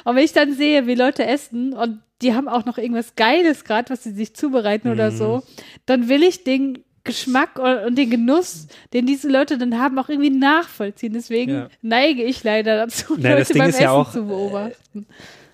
[0.05, 3.65] Und wenn ich dann sehe, wie Leute essen und die haben auch noch irgendwas Geiles
[3.65, 5.17] gerade, was sie sich zubereiten oder Mhm.
[5.17, 5.43] so,
[5.87, 10.31] dann will ich den Geschmack und den Genuss, den diese Leute dann haben, auch irgendwie
[10.31, 11.13] nachvollziehen.
[11.13, 11.69] Deswegen Ja.
[11.83, 15.07] neige ich leider dazu, Na, das Leute beim Essen ja auch, zu beobachten.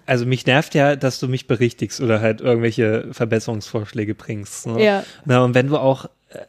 [0.07, 4.67] Also mich nervt ja, dass du mich berichtigst oder halt irgendwelche Verbesserungsvorschläge bringst.
[4.67, 4.83] Ne?
[4.83, 5.05] Ja.
[5.25, 6.41] Na, und wenn du auch äh,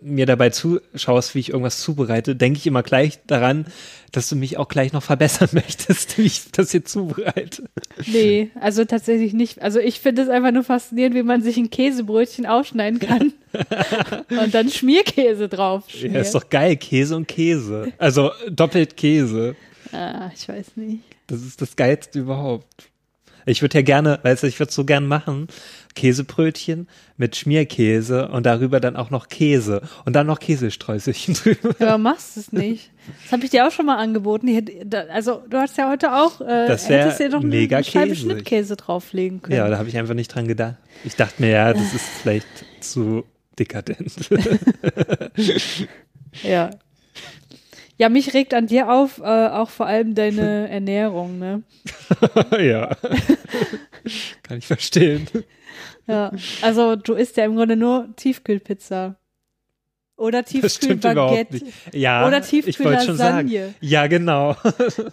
[0.00, 3.66] mir dabei zuschaust, wie ich irgendwas zubereite, denke ich immer gleich daran,
[4.12, 7.64] dass du mich auch gleich noch verbessern möchtest, wie ich das hier zubereite.
[8.06, 9.60] Nee, also tatsächlich nicht.
[9.60, 13.32] Also ich finde es einfach nur faszinierend, wie man sich ein Käsebrötchen aufschneiden kann
[14.42, 16.14] und dann Schmierkäse drauf schmiert.
[16.14, 17.92] Ja, ist doch geil, Käse und Käse.
[17.98, 19.56] Also doppelt Käse.
[19.92, 21.02] Ah, ich weiß nicht.
[21.26, 22.90] Das ist das Geilste überhaupt.
[23.46, 25.48] Ich würde ja gerne, weißt du, ich würde so gern machen,
[25.94, 31.74] Käsebrötchen mit Schmierkäse und darüber dann auch noch Käse und dann noch Käsestreuselchen drüber.
[31.78, 32.90] Ja, aber machst es nicht.
[33.22, 34.48] Das habe ich dir auch schon mal angeboten.
[35.10, 38.22] Also du hast ja heute auch, äh, Das hättest dir doch mega eine Scheibe käsig.
[38.22, 39.56] Schnittkäse drauflegen können.
[39.58, 40.76] Ja, da habe ich einfach nicht dran gedacht.
[41.04, 42.46] Ich dachte mir, ja, das ist vielleicht
[42.80, 43.24] zu
[43.58, 44.30] dekadent.
[46.42, 46.70] Ja.
[48.00, 51.62] Ja, mich regt an dir auf, äh, auch vor allem deine Ernährung, ne?
[52.58, 52.96] ja.
[54.42, 55.28] Kann ich verstehen.
[56.06, 56.32] Ja.
[56.62, 59.16] Also du isst ja im Grunde nur Tiefkühlpizza.
[60.16, 61.60] Oder Tiefkühlbaguette.
[61.92, 62.40] Ja, Oder.
[62.40, 63.74] Tiefkühllasagne.
[63.82, 64.56] Ja, genau.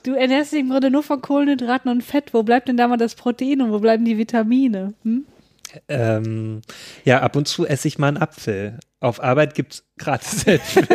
[0.04, 2.34] Du ernährst dich im Grunde nur von Kohlenhydraten und Fett.
[2.34, 4.94] Wo bleibt denn da mal das Protein und wo bleiben die Vitamine?
[5.04, 5.26] Hm?
[5.88, 6.62] Ähm,
[7.06, 8.80] ja, ab und zu esse ich mal einen Apfel.
[9.00, 10.88] Auf Arbeit gibt's gratis Äpfel.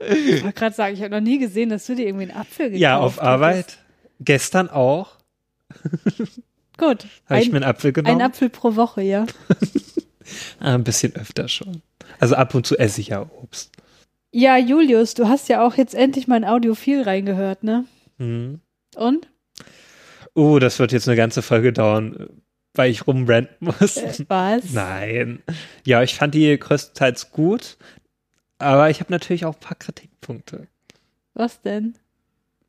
[0.00, 2.66] Ich wollte gerade sagen, ich habe noch nie gesehen, dass du dir irgendwie einen Apfel
[2.66, 3.20] gekauft ja, auf.
[3.22, 3.78] Arbeit.
[4.20, 5.18] Gestern auch.
[6.78, 7.06] Gut.
[7.28, 8.20] Habe ich mir Ein, einen Apfel genommen.
[8.20, 9.26] ein Apfel pro Woche, ja.
[10.60, 11.82] Ah, ein bisschen öfter schon.
[12.20, 13.72] Also ab und zu esse ich ja Obst.
[14.30, 17.84] Ja, Julius, du hast ja auch jetzt endlich mal ein Audiophil reingehört, ne?
[18.18, 18.60] Mhm.
[18.94, 19.28] Und?
[20.34, 22.28] Oh, das wird jetzt eine ganze Folge dauern,
[22.74, 23.96] weil ich rumranten muss.
[23.96, 24.72] Äh, was?
[24.72, 25.42] Nein.
[25.84, 27.76] Ja, ich fand die größtenteils gut,
[28.58, 30.68] aber ich habe natürlich auch ein paar Kritikpunkte.
[31.34, 31.94] Was denn?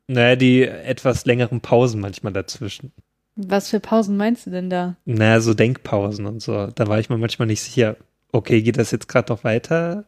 [0.06, 2.92] Naja, die etwas längeren Pausen manchmal dazwischen.
[3.36, 4.96] Was für Pausen meinst du denn da?
[5.04, 6.68] Naja, so Denkpausen und so.
[6.68, 7.96] Da war ich mir manchmal nicht sicher,
[8.32, 10.04] okay, geht das jetzt gerade noch weiter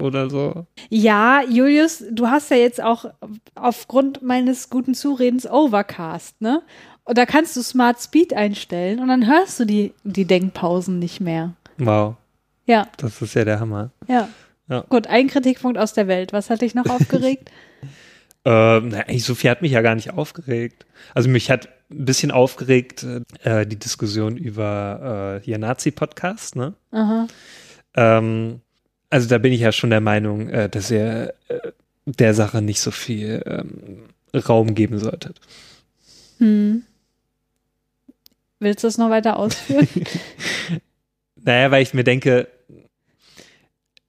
[0.00, 0.66] oder so?
[0.88, 3.06] Ja, Julius, du hast ja jetzt auch
[3.54, 6.62] aufgrund meines guten Zuredens Overcast, ne?
[7.10, 11.20] Und da kannst du Smart Speed einstellen und dann hörst du die, die Denkpausen nicht
[11.20, 11.54] mehr.
[11.76, 12.14] Wow,
[12.66, 13.90] Ja, das ist ja der Hammer.
[14.06, 14.28] ja.
[14.68, 14.84] Ja.
[14.88, 16.32] Gut, ein Kritikpunkt aus der Welt.
[16.32, 17.50] Was hat dich noch aufgeregt?
[18.44, 20.86] Ähm, na, eigentlich, Sophie hat mich ja gar nicht aufgeregt.
[21.12, 23.04] Also mich hat ein bisschen aufgeregt
[23.42, 26.74] äh, die Diskussion über äh, hier Nazi-Podcast, ne?
[26.92, 27.26] Aha.
[27.96, 28.60] Ähm,
[29.08, 31.72] also da bin ich ja schon der Meinung, äh, dass ihr äh,
[32.06, 34.04] der Sache nicht so viel ähm,
[34.48, 35.40] Raum geben solltet.
[36.38, 36.84] Hm.
[38.60, 39.88] Willst du es noch weiter ausführen?
[41.42, 42.48] Naja, weil ich mir denke,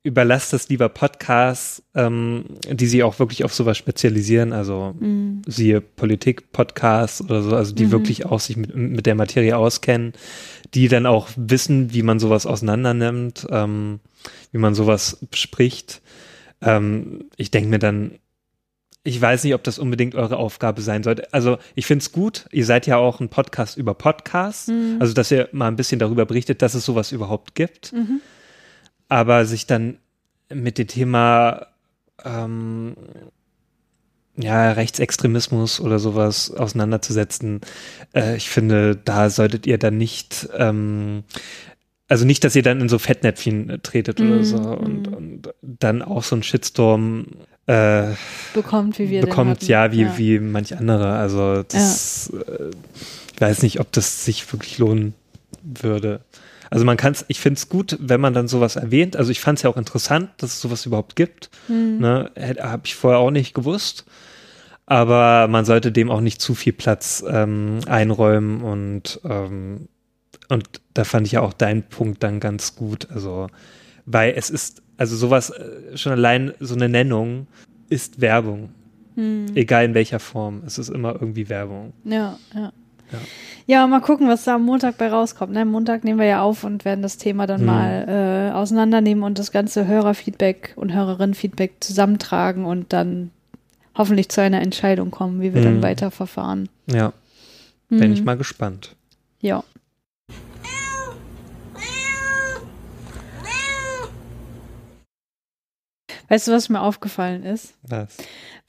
[0.03, 5.41] überlasst das lieber Podcasts, ähm, die sich auch wirklich auf sowas spezialisieren, also hm.
[5.47, 7.91] siehe Politik-Podcasts oder so, also die Mhm.
[7.91, 10.13] wirklich auch sich mit, mit der Materie auskennen,
[10.73, 13.99] die dann auch wissen, wie man sowas auseinander nimmt, ähm,
[14.51, 16.01] wie man sowas bespricht.
[16.61, 18.19] Ähm, ich denke mir dann,
[19.03, 21.33] ich weiß nicht, ob das unbedingt eure Aufgabe sein sollte.
[21.33, 24.97] Also ich finde es gut, ihr seid ja auch ein Podcast über Podcasts, Mhm.
[24.99, 28.21] also dass ihr mal ein bisschen darüber berichtet, dass es sowas überhaupt gibt Mhm.
[29.09, 29.97] aber sich dann
[30.53, 31.67] mit dem Thema
[32.23, 32.95] ähm,
[34.37, 37.61] ja, Rechtsextremismus oder sowas auseinanderzusetzen,
[38.13, 41.23] äh, ich finde, da solltet ihr dann nicht, ähm,
[42.07, 45.13] also nicht, dass ihr dann in so Fettnäpfchen tretet oder Mm, so und, mm.
[45.13, 47.25] und dann auch so einen Shitstorm
[47.67, 48.07] äh,
[48.53, 51.13] Bekommt, wie wir bekommt, ja, wie, wie manch andere.
[51.13, 52.71] Also das, äh,
[53.33, 55.13] ich weiß nicht, ob das sich wirklich lohnen
[55.63, 56.21] würde.
[56.69, 59.15] Also man kann es, ich finde es gut, wenn man dann sowas erwähnt.
[59.15, 61.49] Also ich fand es ja auch interessant, dass es sowas überhaupt gibt.
[61.67, 61.99] Hm.
[61.99, 62.31] Ne?
[62.59, 64.05] Habe ich vorher auch nicht gewusst.
[64.85, 69.87] Aber man sollte dem auch nicht zu viel Platz ähm, einräumen und ähm,
[70.51, 73.09] und da fand ich ja auch deinen Punkt dann ganz gut.
[73.09, 73.47] Also,
[74.05, 77.47] weil es ist, also sowas, äh, schon allein so eine Nennung
[77.89, 78.69] ist Werbung.
[79.15, 79.47] Hm.
[79.55, 80.61] Egal in welcher Form.
[80.65, 81.91] Es ist immer irgendwie Werbung.
[82.05, 82.71] Ja, ja.
[83.11, 83.19] Ja.
[83.67, 85.51] Ja, mal gucken, was da am Montag bei rauskommt.
[85.53, 85.61] Ne?
[85.61, 87.65] Am Montag nehmen wir ja auf und werden das Thema dann Hm.
[87.65, 93.31] mal äh, auseinandernehmen und das ganze Hörerfeedback und Hörerinnenfeedback zusammentragen und dann
[93.97, 95.83] hoffentlich zu einer Entscheidung kommen, wie wir dann Hm.
[95.83, 96.69] weiter verfahren.
[96.89, 97.11] Ja,
[97.89, 98.13] bin Hm.
[98.13, 98.95] ich mal gespannt.
[99.41, 99.63] Ja.
[106.31, 107.73] Weißt du, was mir aufgefallen ist?
[107.83, 108.15] Was?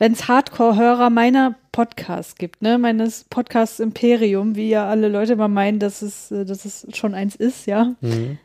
[0.01, 5.47] wenn es Hardcore-Hörer meiner Podcasts gibt, ne, meines Podcasts Imperium, wie ja alle Leute immer
[5.47, 7.95] meinen, dass es, äh, dass es schon eins ist, ja.
[8.01, 8.39] Mhm.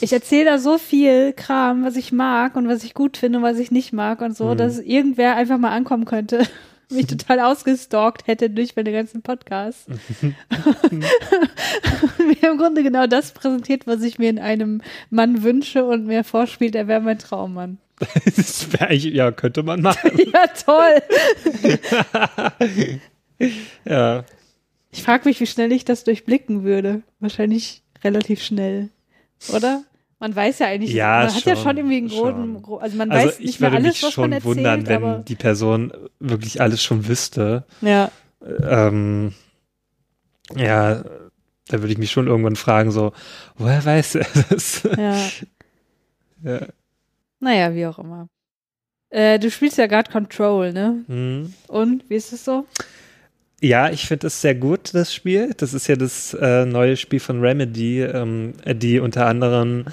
[0.00, 3.44] Ich erzähle da so viel Kram, was ich mag und was ich gut finde und
[3.44, 4.56] was ich nicht mag und so, Mhm.
[4.56, 6.40] dass irgendwer einfach mal ankommen könnte
[6.90, 9.86] mich total ausgestalkt hätte durch meine ganzen Podcasts.
[12.18, 16.24] mir im Grunde genau das präsentiert, was ich mir in einem Mann wünsche und mir
[16.24, 17.78] vorspielt, er wäre mein Traummann.
[18.24, 20.10] das wäre eigentlich, ja, könnte man machen.
[20.32, 21.02] ja, toll.
[23.84, 24.24] ja.
[24.90, 27.02] Ich frage mich, wie schnell ich das durchblicken würde.
[27.20, 28.90] Wahrscheinlich relativ schnell,
[29.52, 29.82] oder?
[30.20, 32.80] Man weiß ja eigentlich, Ja, man hat schon, ja schon irgendwie einen großen, schon.
[32.80, 34.86] also man Also weiß ich nicht mehr würde alles, mich was schon man erzählt, wundern,
[34.86, 37.64] wenn die Person wirklich alles schon wüsste.
[37.80, 39.34] ja, Ähm,
[40.54, 41.02] ja,
[41.68, 43.12] da würde ich mich schon irgendwann fragen, so,
[43.56, 44.82] woher weiß er das?
[44.96, 45.16] ja.
[46.42, 46.60] ja.
[47.40, 48.28] Naja, wie auch immer.
[49.10, 51.04] Äh, du spielst ja gerade Control, ne?
[51.06, 51.54] Hm.
[51.68, 52.66] Und, wie ist es so?
[53.64, 55.54] Ja, ich finde es sehr gut, das Spiel.
[55.56, 59.86] Das ist ja das äh, neue Spiel von Remedy, ähm, die unter anderem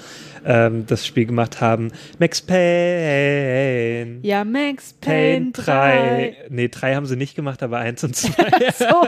[0.44, 1.90] ähm, das Spiel gemacht haben.
[2.18, 4.18] Max Payne.
[4.20, 5.62] Ja, Max Payne Payne 3.
[5.62, 6.36] 3.
[6.50, 8.32] Nee, 3 haben sie nicht gemacht, aber 1 und 2.
[8.76, 8.84] So.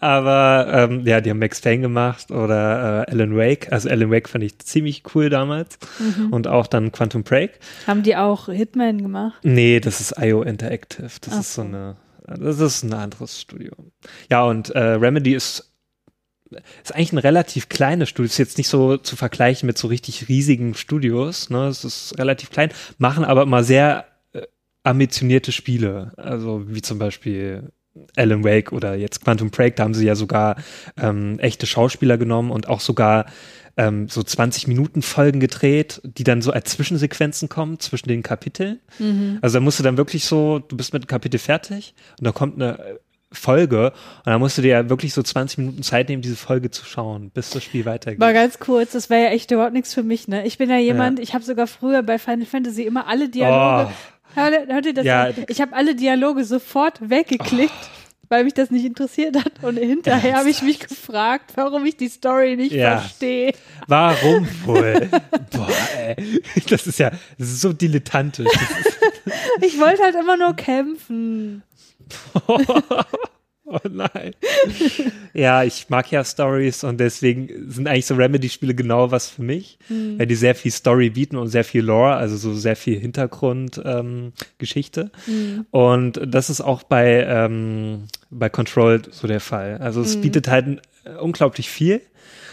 [0.00, 3.70] aber ähm, ja, die haben Max Payne gemacht oder äh, Alan Wake.
[3.70, 5.78] Also Alan Wake fand ich ziemlich cool damals.
[6.00, 6.32] Mhm.
[6.32, 7.60] Und auch dann Quantum Break.
[7.86, 9.38] Haben die auch Hitman gemacht?
[9.44, 11.10] Nee, das ist IO Interactive.
[11.20, 11.62] Das Ach ist so.
[11.62, 11.96] eine,
[12.26, 13.72] das ist ein anderes Studio.
[14.30, 15.72] Ja, und äh, Remedy ist,
[16.82, 18.26] ist eigentlich ein relativ kleines Studio.
[18.26, 21.50] Ist jetzt nicht so zu vergleichen mit so richtig riesigen Studios.
[21.50, 21.66] Ne?
[21.66, 24.42] Es ist relativ klein, machen aber immer sehr äh,
[24.82, 26.12] ambitionierte Spiele.
[26.16, 27.70] Also wie zum Beispiel
[28.16, 30.56] Alan Wake oder jetzt Quantum Break, da haben sie ja sogar
[31.00, 33.26] ähm, echte Schauspieler genommen und auch sogar
[33.76, 38.80] ähm, so 20 Minuten Folgen gedreht, die dann so als Zwischensequenzen kommen zwischen den Kapiteln.
[38.98, 39.38] Mhm.
[39.42, 42.32] Also da musst du dann wirklich so, du bist mit dem Kapitel fertig und da
[42.32, 42.94] kommt eine äh,
[43.32, 46.70] Folge und dann musst du dir ja wirklich so 20 Minuten Zeit nehmen, diese Folge
[46.70, 48.20] zu schauen, bis das Spiel weitergeht.
[48.20, 50.46] Mal ganz kurz, das wäre ja echt überhaupt nichts für mich, ne?
[50.46, 53.90] Ich bin ja jemand, ich habe sogar früher bei Final Fantasy immer alle Dialoge,
[54.34, 55.08] hört, hört ihr das Oh.
[55.08, 55.24] Ja.
[55.24, 55.34] an?
[55.48, 57.74] Ich habe alle Dialoge sofort weggeklickt,
[58.28, 62.08] weil mich das nicht interessiert hat und hinterher habe ich mich gefragt, warum ich die
[62.08, 62.98] Story nicht Ja.
[62.98, 63.52] verstehe.
[63.86, 65.08] Warum wohl?
[65.52, 66.42] Boah, ey.
[66.68, 68.48] Das ist ja, so dilettantisch.
[69.62, 71.62] Ich wollte halt immer nur kämpfen.
[73.68, 74.32] oh nein.
[75.34, 79.78] Ja, ich mag ja Stories und deswegen sind eigentlich so Remedy-Spiele genau was für mich,
[79.88, 80.18] Hm.
[80.18, 83.98] weil die sehr viel Story bieten und sehr viel Lore, also so sehr viel Hintergrundgeschichte.
[83.98, 85.10] Ähm, Geschichte.
[85.26, 85.66] Hm.
[85.70, 89.78] Und das ist auch bei, ähm, bei Control so der Fall.
[89.78, 92.00] Also es bietet halt äh, unglaublich viel.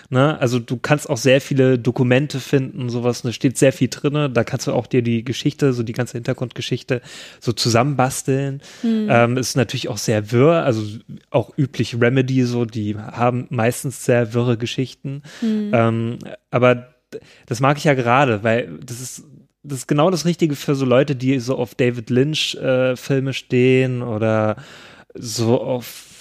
[0.10, 0.40] Ne?
[0.40, 4.30] Also du kannst auch sehr viele Dokumente finden, sowas, da steht sehr viel drinne.
[4.30, 7.02] Da kannst du auch dir die Geschichte, so die ganze Hintergrundgeschichte
[7.40, 8.62] so zusammenbasteln.
[9.10, 10.84] Ähm, ist natürlich auch sehr wirr, also
[11.30, 15.24] auch üblich Remedy, so, die haben meistens sehr wirre Geschichten.
[15.74, 16.20] Ähm,
[16.52, 16.94] aber
[17.46, 19.24] das mag ich ja gerade, weil das ist
[19.64, 23.34] das ist genau das Richtige für so Leute, die so auf David Lynch äh, Filme
[23.34, 24.58] stehen oder
[25.14, 26.13] so auf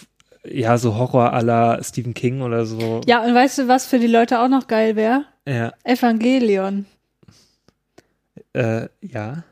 [0.47, 3.01] ja so Horror aller Stephen King oder so.
[3.07, 5.25] Ja, und weißt du, was für die Leute auch noch geil wäre?
[5.47, 6.87] Ja, Evangelion.
[8.55, 9.45] äh, ja,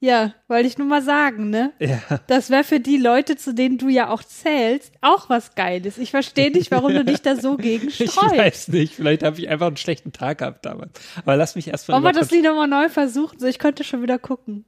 [0.00, 1.72] Ja, wollte ich nur mal sagen, ne?
[1.80, 1.98] ja.
[2.28, 5.98] Das wäre für die Leute, zu denen du ja auch zählst, auch was Geiles.
[5.98, 8.38] Ich verstehe nicht, warum du dich da so gegen Ich sträubst.
[8.38, 10.92] weiß nicht, vielleicht habe ich einfach einen schlechten Tag gehabt damals.
[11.16, 13.38] Aber lass mich erstmal Wollen wir das nicht nochmal neu versuchen?
[13.40, 14.64] So, ich könnte schon wieder gucken.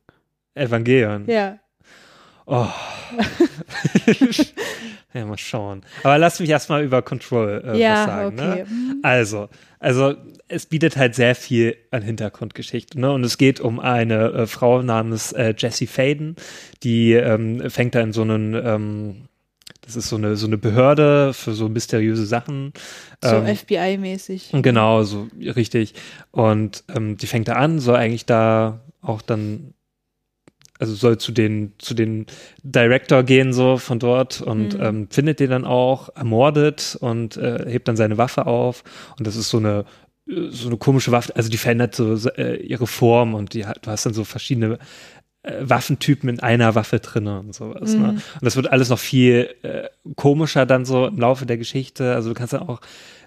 [0.55, 1.27] Evangelion.
[1.29, 1.59] Ja.
[2.53, 2.67] Oh.
[5.15, 5.83] ja, mal schauen.
[6.03, 8.41] Aber lass mich erstmal über Control äh, Ja, was sagen.
[8.41, 8.65] okay.
[8.69, 8.97] Ne?
[9.03, 10.15] Also, also
[10.49, 12.99] es bietet halt sehr viel an Hintergrundgeschichte.
[13.01, 13.13] Ne?
[13.13, 16.35] Und es geht um eine äh, Frau namens äh, Jessie Faden,
[16.83, 19.17] die ähm, fängt da in so einen, ähm,
[19.83, 22.73] das ist so eine, so eine Behörde für so mysteriöse Sachen.
[23.23, 24.61] So Ähm, FBI-mäßig.
[24.61, 25.95] Genau, so richtig.
[26.33, 29.73] Und ähm, die fängt da an, soll eigentlich da auch dann,
[30.81, 32.27] also soll zu den, zu den
[32.63, 34.83] Director gehen, so von dort und Mhm.
[34.83, 38.83] ähm, findet den dann auch, ermordet und äh, hebt dann seine Waffe auf.
[39.19, 39.85] Und das ist so eine
[40.51, 43.91] so eine komische Waffe, also die verändert so äh, ihre Form und die hat, du
[43.91, 44.79] hast dann so verschiedene
[45.43, 47.95] äh, Waffentypen in einer Waffe drinne und sowas.
[47.95, 47.99] Ne?
[47.99, 48.09] Mhm.
[48.11, 52.15] Und das wird alles noch viel äh, komischer dann so im Laufe der Geschichte.
[52.15, 52.81] Also du kannst dann auch,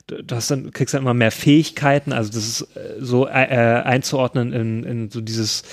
[0.08, 2.14] du, du hast dann, kriegst dann immer mehr Fähigkeiten.
[2.14, 5.64] Also das ist äh, so äh, einzuordnen in, in so dieses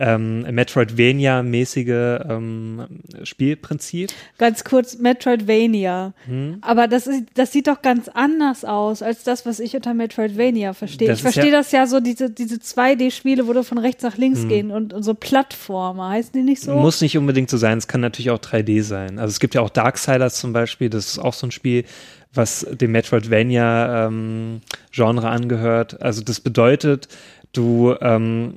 [0.00, 2.86] ähm, Metroidvania-mäßige ähm,
[3.22, 4.10] Spielprinzip.
[4.38, 6.14] Ganz kurz, Metroidvania.
[6.26, 6.58] Hm?
[6.62, 10.72] Aber das, ist, das sieht doch ganz anders aus als das, was ich unter Metroidvania
[10.72, 11.12] verstehe.
[11.12, 14.40] Ich verstehe ja- das ja so, diese, diese 2D-Spiele, wo du von rechts nach links
[14.40, 14.48] Hm.
[14.48, 16.08] gehen und, und so Plattformer.
[16.08, 16.74] Heißen die nicht so?
[16.76, 19.18] Muss nicht unbedingt so sein, es kann natürlich auch 3D sein.
[19.18, 21.84] Also es gibt ja auch Darksiders zum Beispiel, das ist auch so ein Spiel,
[22.32, 26.00] was dem Metroidvania-Genre angehört.
[26.02, 27.08] Also das bedeutet,
[27.52, 28.54] du ähm,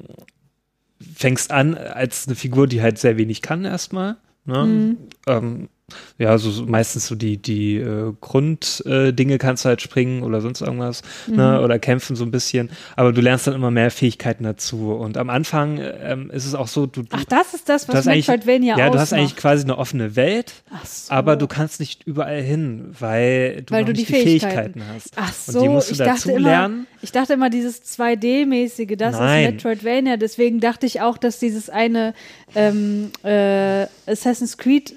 [1.16, 4.18] fängst an als eine Figur, die halt sehr wenig kann erstmal.
[4.46, 4.64] Ne?
[4.64, 4.98] Mhm.
[5.28, 5.70] Ähm,
[6.18, 10.62] ja, so meistens so die, die äh, Grunddinge äh, kannst du halt springen oder sonst
[10.62, 11.38] irgendwas, ne, mhm.
[11.38, 15.18] ne, oder kämpfen so ein bisschen, aber du lernst dann immer mehr Fähigkeiten dazu und
[15.18, 18.78] am Anfang ähm, ist es auch so, du, du Ach, das ist das, was Metroidvania
[18.78, 20.54] Ja, du hast eigentlich quasi eine offene Welt,
[20.86, 21.12] so.
[21.12, 24.80] aber du kannst nicht überall hin, weil du, weil du die, Fähigkeiten.
[24.80, 24.84] Fähigkeiten.
[24.94, 25.12] hast.
[25.16, 26.76] Ach so, und die musst du ich dazu dachte lernen.
[26.76, 29.46] Immer, ich dachte immer, dieses 2D-mäßige, das Nein.
[29.46, 32.14] ist Metroidvania, deswegen dachte ich auch, dass dieses eine
[32.56, 34.94] ähm, äh, Assassin's Creed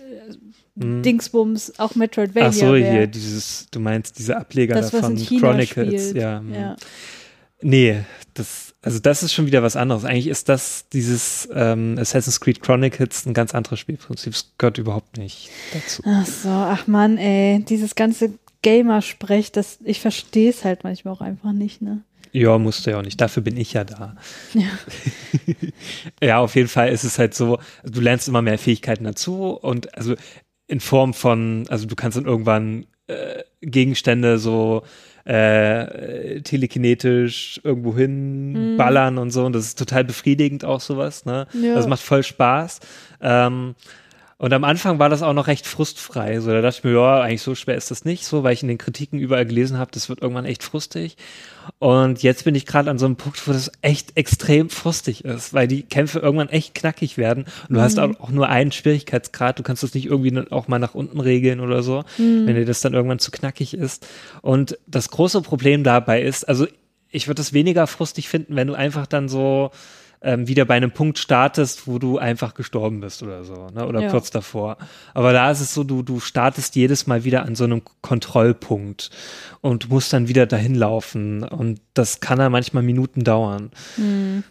[0.77, 1.03] mhm.
[1.03, 2.49] Dingsbums auch Metroidvania.
[2.49, 2.91] Ach so, wär.
[2.91, 6.77] hier, dieses, du meinst diese Ableger das, davon, Chronicles, ja, ja.
[7.63, 10.05] Nee, das, also das ist schon wieder was anderes.
[10.05, 14.35] Eigentlich ist das, dieses ähm, Assassin's Creed Chronicles ein ganz anderes Spielprinzip.
[14.35, 16.03] Es gehört überhaupt nicht dazu.
[16.05, 21.21] Ach so, ach man, ey, dieses ganze Gamer-Sprech, das, ich verstehe es halt manchmal auch
[21.21, 22.03] einfach nicht, ne?
[22.33, 23.19] Ja, musst du ja auch nicht.
[23.19, 24.15] Dafür bin ich ja da.
[24.53, 24.69] Ja.
[26.23, 29.97] ja, auf jeden Fall ist es halt so, du lernst immer mehr Fähigkeiten dazu und
[29.97, 30.17] also
[30.69, 34.83] in Form von, also du kannst dann irgendwann äh, Gegenstände so
[35.25, 38.77] äh, telekinetisch irgendwo hin Mhm.
[38.77, 41.47] ballern und so und das ist total befriedigend auch sowas, ne?
[41.53, 41.75] Ja.
[41.75, 42.81] Das macht voll Spaß.
[43.21, 43.75] Ähm,
[44.39, 46.41] und am Anfang war das auch noch recht frustfrei.
[46.41, 48.63] So, da dachte ich mir, ja, eigentlich so schwer ist das nicht, so, weil ich
[48.63, 51.17] in den Kritiken überall gelesen habe, das wird irgendwann echt frustig.
[51.79, 55.55] Und jetzt bin ich gerade an so einem Punkt, wo das echt extrem frustig ist,
[55.55, 57.47] weil die Kämpfe irgendwann echt knackig werden.
[57.69, 59.59] Und du hast auch, auch nur einen Schwierigkeitsgrad.
[59.59, 62.83] Du kannst das nicht irgendwie auch mal nach unten regeln oder so, wenn dir das
[62.83, 64.07] dann irgendwann zu knackig ist.
[64.43, 66.67] Und das große Problem dabei ist, also
[67.11, 69.71] ich würde es weniger frustig finden, wenn du einfach dann so
[70.23, 73.87] ähm, wieder bei einem Punkt startest, wo du einfach gestorben bist oder so, ne?
[73.87, 74.11] oder Ja.
[74.11, 74.77] kurz davor.
[75.15, 79.11] Aber da ist es so, du, du startest jedes Mal wieder an so einem Kontrollpunkt
[79.61, 83.71] und musst dann wieder dahin laufen und das kann dann manchmal Minuten dauern.
[83.97, 84.45] Hm.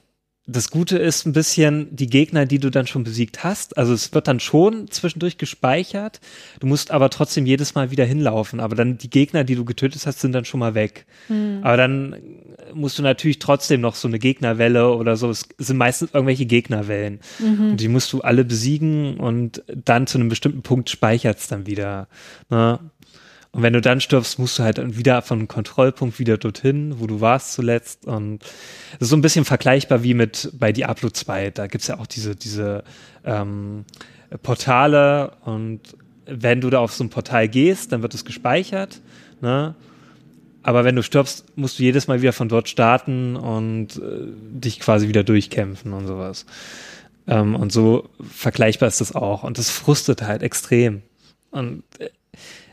[0.47, 3.77] Das Gute ist ein bisschen die Gegner, die du dann schon besiegt hast.
[3.79, 6.21] Also es wird dann schon zwischendurch gespeichert.
[6.60, 8.60] Du musst aber trotzdem jedes Mal wieder hinlaufen.
[8.60, 11.08] Aber dann die Gegner, die du getötet hast, sind dann schon mal weg.
[11.27, 11.62] Hm.
[11.63, 12.15] Aber dann
[12.75, 15.31] musst du natürlich trotzdem noch so eine Gegnerwelle oder so.
[15.31, 17.19] Es sind meistens irgendwelche Gegnerwellen.
[17.39, 17.71] Mhm.
[17.71, 21.65] Und die musst du alle besiegen und dann zu einem bestimmten Punkt speichert es dann
[21.65, 22.08] wieder.
[22.49, 22.79] Ne?
[23.55, 27.21] Und wenn du dann stirbst, musst du halt wieder von Kontrollpunkt wieder dorthin, wo du
[27.21, 28.05] warst zuletzt.
[28.05, 31.51] Und das ist so ein bisschen vergleichbar wie mit bei Diablo 2.
[31.51, 32.83] Da gibt's ja auch diese, diese
[33.23, 33.85] ähm,
[34.43, 35.79] Portale und
[36.25, 38.99] wenn du da auf so ein Portal gehst, dann wird es gespeichert.
[39.39, 39.73] Ne?
[40.61, 44.01] Aber wenn du stirbst, musst du jedes Mal wieder von dort starten und äh,
[44.51, 46.45] dich quasi wieder durchkämpfen und sowas.
[47.25, 49.43] Ähm, und so vergleichbar ist das auch.
[49.43, 51.03] Und das frustet halt extrem.
[51.51, 52.09] Und äh,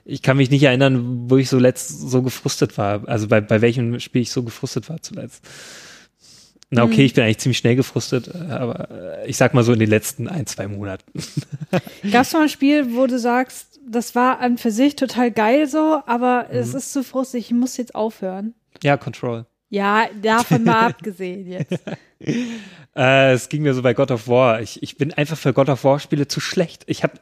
[0.04, 3.06] ich kann mich nicht erinnern, wo ich so letzt so gefrustet war.
[3.08, 5.44] Also bei, bei welchem Spiel ich so gefrustet war zuletzt.
[6.74, 7.06] Na okay, Mhm.
[7.06, 10.26] ich bin eigentlich ziemlich schnell gefrustet, aber äh, ich sag mal so in den letzten
[10.26, 11.04] ein, zwei Monaten.
[12.10, 15.68] Gab es mal ein Spiel, wo du sagst, das war an für sich total geil
[15.68, 16.58] so, aber Mhm.
[16.58, 18.54] es ist zu frustig, ich muss jetzt aufhören.
[18.82, 19.44] Ja, Control.
[19.68, 21.78] Ja, davon mal abgesehen jetzt.
[22.94, 24.60] Äh, es ging mir so bei God of War.
[24.60, 26.84] Ich, ich bin einfach für God of War Spiele zu schlecht.
[26.86, 27.14] Ich habe,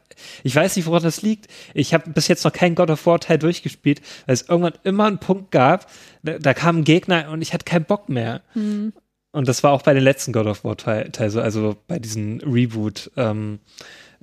[0.43, 1.47] ich weiß nicht, woran das liegt.
[1.75, 5.07] Ich habe bis jetzt noch keinen God of War Teil durchgespielt, weil es irgendwann immer
[5.07, 5.87] einen Punkt gab,
[6.23, 8.43] da, da kam ein Gegner und ich hatte keinen Bock mehr.
[8.55, 8.93] Hm.
[9.33, 12.01] Und das war auch bei den letzten God of War Teil, Teil so, also bei
[12.01, 13.61] diesem Reboot ähm,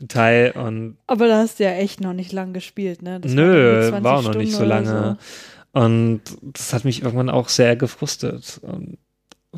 [0.10, 3.20] Teil und Aber da hast du ja echt noch nicht lang gespielt, ne?
[3.20, 5.18] Das nö, irgendwie 20 war auch noch nicht so Stunden lange.
[5.72, 8.60] Und das hat mich irgendwann auch sehr gefrustet.
[8.62, 8.98] Und,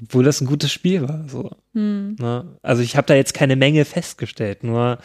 [0.01, 1.27] obwohl das ein gutes Spiel war.
[1.27, 1.51] So.
[1.73, 2.15] Hm.
[2.19, 2.57] Ne?
[2.61, 4.99] Also ich habe da jetzt keine Menge festgestellt, nur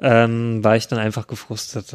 [0.00, 1.94] ähm, war ich dann einfach gefrustet.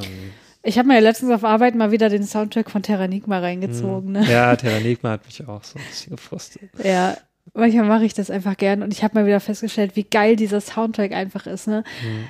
[0.64, 4.26] Ich habe mir ja letztens auf Arbeit mal wieder den Soundtrack von Terranigma reingezogen, ne?
[4.30, 6.70] ja, Terranigma hat mich auch so ein bisschen gefrustet.
[6.84, 7.18] Ja,
[7.54, 10.62] manchmal mache ich das einfach gern und ich habe mal wieder festgestellt, wie geil dieser
[10.62, 11.84] Soundtrack einfach ist, ne?
[12.02, 12.26] Hm.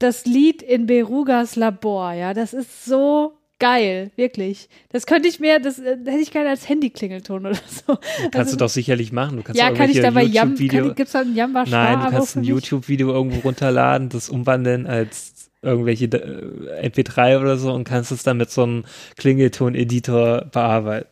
[0.00, 4.68] Das Lied in Berugas Labor, ja, das ist so geil, wirklich.
[4.90, 7.96] Das könnte ich mir, das äh, hätte ich gerne als Handyklingelton oder so.
[7.96, 9.36] Kannst Also- du doch sicherlich machen.
[9.38, 12.00] Du kannst ja, kann ich irgendwelche dabei Jam, YouTube-Video- kann, gibt's da ein Jamba Nein,
[12.00, 12.44] du kannst ein?
[12.44, 18.36] YouTube-Video irgendwo runterladen, das umwandeln als irgendwelche äh, MP3 oder so und kannst es dann
[18.36, 18.84] mit so einem
[19.16, 21.08] Klingelton-Editor bearbeiten.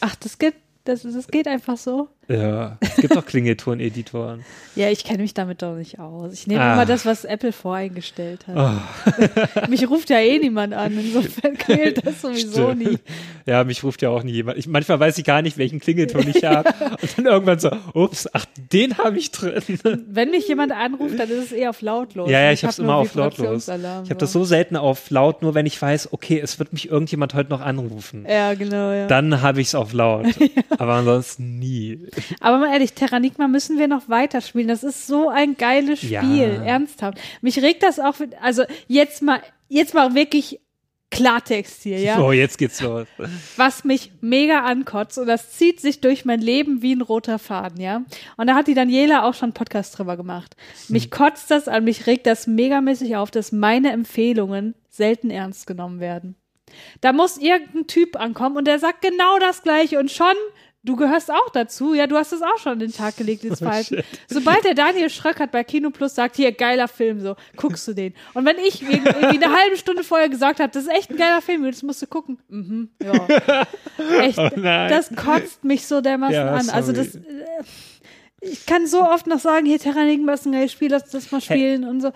[0.00, 2.08] Ach, das geht, das, das geht einfach so.
[2.28, 4.44] Ja, es gibt auch Klingelton-Editoren.
[4.76, 6.34] Ja, ich kenne mich damit doch nicht aus.
[6.34, 6.74] Ich nehme Ah.
[6.74, 8.56] immer das, was Apple voreingestellt hat.
[8.58, 12.82] Oh, Mich ruft ja eh niemand an, insofern klingelt das sowieso Stimmt.
[12.90, 12.98] nie.
[13.46, 14.58] ja, mich ruft ja auch nie jemand.
[14.58, 16.68] Ich, manchmal weiß ich gar nicht, welchen Klingelton ich habe.
[17.00, 19.62] Und dann irgendwann so, ups, ach, den habe ich drin.
[20.10, 22.28] Wenn mich jemand anruft, dann ist es eher auf lautlos.
[22.28, 23.68] Ja, ja, Und ich hab's hab immer auf lautlos.
[23.68, 26.90] Ich habe das so selten auf laut, nur wenn ich weiß, okay, es wird mich
[26.90, 28.26] irgendjemand heute noch anrufen.
[28.28, 29.06] Ja, genau, ja.
[29.06, 30.26] Dann habe ich es auf laut.
[30.76, 31.98] Aber ansonsten nie.
[32.40, 34.68] Aber mal ehrlich, Terranigma müssen wir noch weiterspielen.
[34.68, 36.62] Das ist so ein geiles Spiel, Ja.
[36.64, 37.18] ernsthaft.
[37.40, 40.60] Mich regt das auch, also jetzt mal, jetzt mal wirklich
[41.10, 42.16] Klartext hier, ja.
[42.16, 43.06] So, jetzt geht's los.
[43.56, 47.80] was mich mega ankotzt und das zieht sich durch mein Leben wie ein roter Faden,
[47.80, 48.02] ja.
[48.36, 50.56] Und da hat die Daniela auch schon einen Podcast drüber gemacht.
[50.88, 56.00] Mich kotzt das an, mich regt das megamäßig auf, dass meine Empfehlungen selten ernst genommen
[56.00, 56.34] werden.
[57.00, 60.34] Da muss irgendein Typ ankommen und der sagt genau das gleiche und schon,
[60.86, 63.58] du gehörst auch dazu, ja, du hast es auch schon an den Tag gelegt, dieses
[63.58, 64.02] Verhalten.
[64.28, 68.14] Sobald der Daniel Schröckert bei Kino Plus sagt, hier, geiler Film, so, guckst du den.
[68.32, 71.42] Und wenn ich irgendwie eine halbe Stunde vorher gesagt habe, das ist echt ein geiler
[71.42, 72.38] Film, das musst du gucken.
[72.48, 73.66] Mhm, ja.
[74.20, 74.88] Echt, nein.
[74.88, 76.70] das kotzt mich so dermaßen Ja, an.
[76.70, 77.20] Also das, äh,
[78.40, 81.40] ich kann so oft noch sagen, hier Terranigma ist ein geiles Spiel, lass das mal
[81.40, 82.12] spielen und so.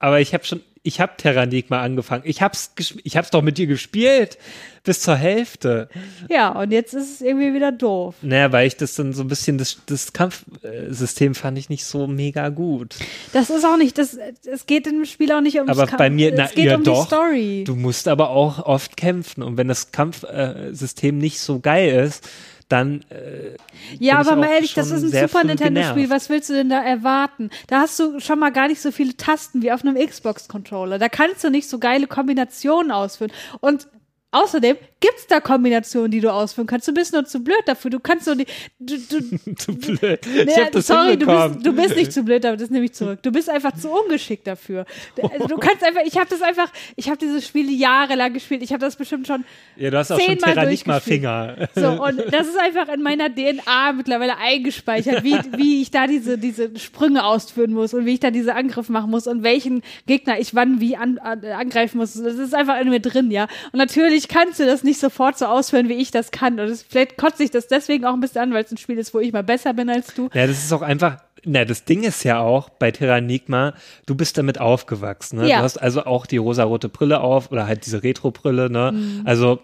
[0.00, 2.22] Aber ich habe schon, ich habe Terranigma angefangen.
[2.24, 2.72] Ich hab's,
[3.02, 4.38] ich hab's doch mit dir gespielt.
[4.84, 5.88] Bis zur Hälfte.
[6.30, 8.14] Ja, und jetzt ist es irgendwie wieder doof.
[8.22, 12.06] Naja, weil ich das dann so ein bisschen, das, das Kampfsystem fand ich nicht so
[12.06, 12.94] mega gut.
[13.34, 14.16] Das ist auch nicht, das,
[14.50, 16.66] es geht in dem Spiel auch nicht ums Aber Kampf- bei mir, na, es geht
[16.66, 17.02] ja um doch.
[17.02, 17.64] die Story.
[17.66, 19.42] Du musst aber auch oft kämpfen.
[19.42, 22.26] Und wenn das Kampfsystem nicht so geil ist,
[22.68, 23.56] dann äh,
[23.98, 26.10] Ja, aber mal ehrlich, das ist ein Super Nintendo-Spiel.
[26.10, 27.50] Was willst du denn da erwarten?
[27.66, 30.98] Da hast du schon mal gar nicht so viele Tasten wie auf einem Xbox-Controller.
[30.98, 33.32] Da kannst du nicht so geile Kombinationen ausführen.
[33.60, 33.88] Und
[34.30, 36.88] außerdem gibt's da Kombinationen, die du ausführen kannst.
[36.88, 37.90] Du bist nur zu blöd dafür.
[37.90, 38.46] Du kannst so die.
[38.78, 40.20] Du, du, zu blöd.
[40.26, 42.84] ich Nee, hab das sorry, du bist, du bist nicht zu blöd, aber das nehme
[42.86, 43.20] ich zurück.
[43.22, 44.86] Du bist einfach zu ungeschickt dafür.
[45.22, 48.62] Also Du kannst einfach, ich habe das einfach, ich habe dieses Spiel jahrelang gespielt.
[48.62, 49.44] Ich habe das bestimmt schon
[49.76, 51.68] ja, du hast auch schon zehnmal Terranigma-Finger.
[51.74, 56.38] so, und das ist einfach in meiner DNA mittlerweile eingespeichert, wie, wie ich da diese,
[56.38, 60.40] diese Sprünge ausführen muss und wie ich da diese Angriff machen muss und welchen Gegner
[60.40, 62.14] ich wann wie an, an, angreifen muss.
[62.14, 63.46] Das ist einfach in mir drin, ja.
[63.72, 66.58] Und natürlich kannst du das nicht sofort so ausführen, wie ich das kann.
[66.58, 68.98] Und das, vielleicht kotzt sich das deswegen auch ein bisschen an, weil es ein Spiel
[68.98, 70.28] ist, wo ich mal besser bin als du.
[70.34, 73.74] Ja, das ist auch einfach, na, das Ding ist ja auch bei Terranigma,
[74.06, 75.48] du bist damit aufgewachsen, ne?
[75.48, 75.58] Ja.
[75.58, 78.92] Du hast also auch die rosarote Brille auf oder halt diese Retro-Brille, ne?
[78.92, 79.22] Mhm.
[79.24, 79.60] Also,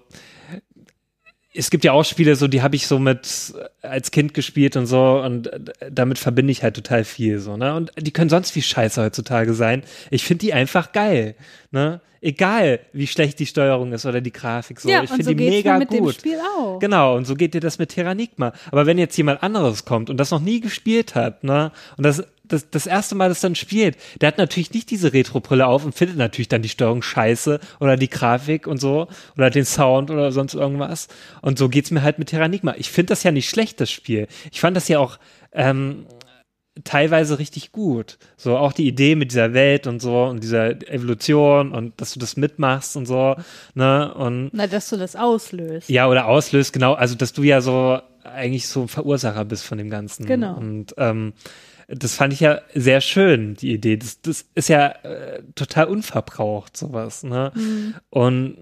[1.56, 4.86] es gibt ja auch Spiele, so die habe ich so mit als Kind gespielt und
[4.86, 5.50] so und
[5.88, 7.74] damit verbinde ich halt total viel so, ne?
[7.74, 9.84] Und die können sonst wie scheiße heutzutage sein.
[10.10, 11.36] Ich finde die einfach geil,
[11.70, 12.00] ne?
[12.24, 14.88] Egal, wie schlecht die Steuerung ist oder die Grafik so.
[14.88, 16.14] ja, ich finde so die mega mit dem gut.
[16.14, 16.78] Spiel auch.
[16.78, 18.54] Genau, und so geht dir das mit Terranigma.
[18.70, 22.24] Aber wenn jetzt jemand anderes kommt und das noch nie gespielt hat, ne, und das,
[22.42, 25.94] das, das erste Mal das dann spielt, der hat natürlich nicht diese Retro-Brille auf und
[25.94, 29.06] findet natürlich dann die Steuerung scheiße oder die Grafik und so
[29.36, 31.08] oder den Sound oder sonst irgendwas.
[31.42, 32.74] Und so geht's mir halt mit Terranigma.
[32.78, 34.28] Ich finde das ja nicht schlecht, das Spiel.
[34.50, 35.18] Ich fand das ja auch,
[35.52, 36.06] ähm,
[36.82, 38.18] teilweise richtig gut.
[38.36, 42.18] So auch die Idee mit dieser Welt und so und dieser Evolution und dass du
[42.18, 43.36] das mitmachst und so,
[43.74, 44.12] ne?
[44.14, 45.88] Und Na, dass du das auslöst.
[45.88, 46.94] ja, oder auslöst, genau.
[46.94, 50.26] Also, dass du ja so eigentlich so ein Verursacher bist von dem Ganzen.
[50.26, 50.56] Genau.
[50.56, 51.34] Und ähm,
[51.86, 53.96] das fand ich ja sehr schön, die Idee.
[53.96, 57.22] Das, das ist ja äh, total unverbraucht, sowas.
[57.22, 57.52] Ne?
[57.54, 57.94] Mhm.
[58.10, 58.56] Und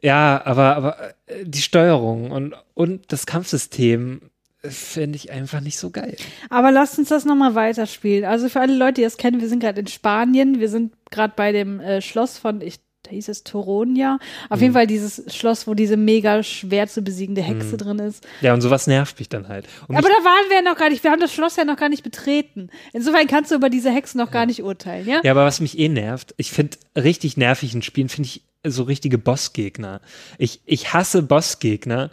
[0.00, 0.96] ja, aber, aber
[1.26, 4.20] äh, die Steuerung und, und das Kampfsystem
[4.64, 6.16] finde ich einfach nicht so geil.
[6.50, 8.24] Aber lasst uns das nochmal weiterspielen.
[8.24, 10.58] Also für alle Leute, die das kennen, wir sind gerade in Spanien.
[10.60, 14.18] Wir sind gerade bei dem äh, Schloss von, ich, da hieß es Toronia.
[14.50, 14.62] Auf Mhm.
[14.62, 18.26] jeden Fall dieses Schloss, wo diese mega schwer zu besiegende Hexe drin ist.
[18.40, 19.66] Ja, und sowas nervt mich dann halt.
[19.86, 21.04] Und Aber da waren wir ja noch gar nicht.
[21.04, 22.68] Wir haben das Schloss ja noch gar nicht betreten.
[22.92, 25.20] Insofern kannst du über diese Hexe noch gar nicht urteilen, ja?
[25.22, 28.82] ja, aber was mich eh nervt, ich finde richtig nervig in Spielen, finde ich so
[28.82, 30.00] richtige Bossgegner.
[30.36, 32.10] Ich, ich hasse Bossgegner.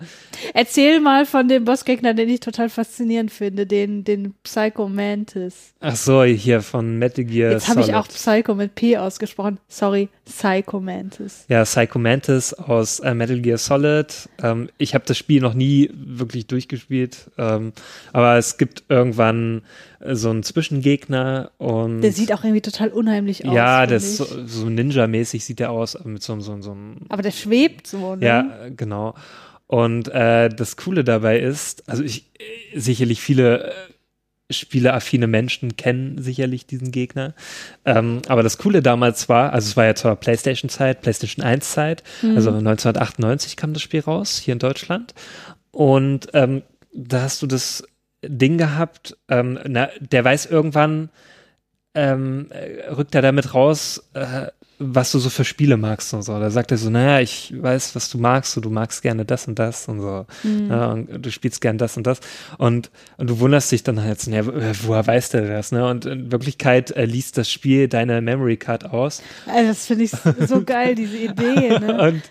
[0.53, 5.73] Erzähl mal von dem Bossgegner, den ich total faszinierend finde, den, den Psycho Mantis.
[5.79, 9.59] Ach so, hier von Metal Gear Jetzt habe ich auch Psycho mit P ausgesprochen.
[9.67, 11.45] Sorry, Psycho Mantis.
[11.49, 14.29] Ja, Psycho Mantis aus äh, Metal Gear Solid.
[14.41, 17.73] Ähm, ich habe das Spiel noch nie wirklich durchgespielt, ähm,
[18.13, 19.63] aber es gibt irgendwann
[20.11, 23.55] so einen Zwischengegner und Der sieht auch irgendwie total unheimlich aus.
[23.55, 27.31] ja, das so, so Ninja-mäßig sieht der aus mit so, so, so einem Aber der
[27.31, 28.25] schwebt so, ne?
[28.25, 29.15] Ja, äh, genau.
[29.67, 32.29] Und äh, das Coole dabei ist, also ich
[32.73, 33.73] äh, sicherlich viele äh,
[34.51, 37.33] spieleaffine Menschen kennen sicherlich diesen Gegner.
[37.83, 42.51] Ähm, aber das Coole damals war, also es war ja zur PlayStation-Zeit, PlayStation 1-Zeit, also
[42.51, 45.15] 1998 kam das Spiel raus, hier in Deutschland.
[45.71, 46.61] Und ähm,
[46.93, 47.83] da hast du das
[48.29, 51.09] Ding gehabt, ähm, na, der weiß irgendwann,
[51.93, 54.47] ähm, äh, rückt er damit raus, äh,
[54.77, 56.37] was du so für Spiele magst und so.
[56.37, 59.47] Da sagt er so, naja, ich weiß, was du magst, so, du magst gerne das
[59.47, 60.25] und das und so.
[60.43, 60.69] Mhm.
[60.69, 62.19] Ja, und du spielst gern das und das.
[62.57, 64.45] Und, und du wunderst dich dann halt so, naja,
[64.83, 65.71] woher weiß der das?
[65.71, 65.87] Ne?
[65.87, 69.21] Und in Wirklichkeit äh, liest das Spiel deine Memory Card aus.
[69.47, 70.11] Also das finde ich
[70.47, 71.45] so geil, diese Idee.
[71.75, 72.01] Ne?
[72.01, 72.21] und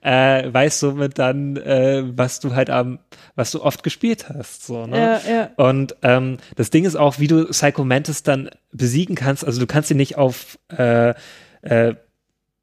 [0.00, 2.98] äh, weiß somit dann, äh, was du halt am,
[3.34, 4.66] was du oft gespielt hast.
[4.66, 4.98] So, ne?
[4.98, 5.50] Ja, ja.
[5.56, 9.44] Und ähm, das Ding ist auch, wie du Psycho Mantis dann besiegen kannst.
[9.44, 11.14] Also du kannst ihn nicht auf äh,
[11.62, 11.94] äh,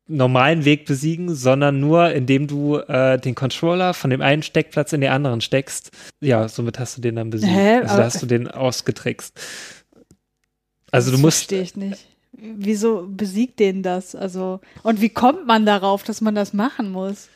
[0.10, 5.02] normalen Weg besiegen, sondern nur indem du äh, den Controller von dem einen Steckplatz in
[5.02, 5.92] den anderen steckst.
[6.20, 7.54] Ja, somit hast du den dann besiegt.
[7.54, 7.78] Hä?
[7.78, 9.40] Also da hast du den ausgetrickst.
[10.92, 11.38] Also das du musst.
[11.38, 12.06] Verstehe ich nicht.
[12.32, 14.16] Wieso besiegt den das?
[14.16, 17.30] Also und wie kommt man darauf, dass man das machen muss?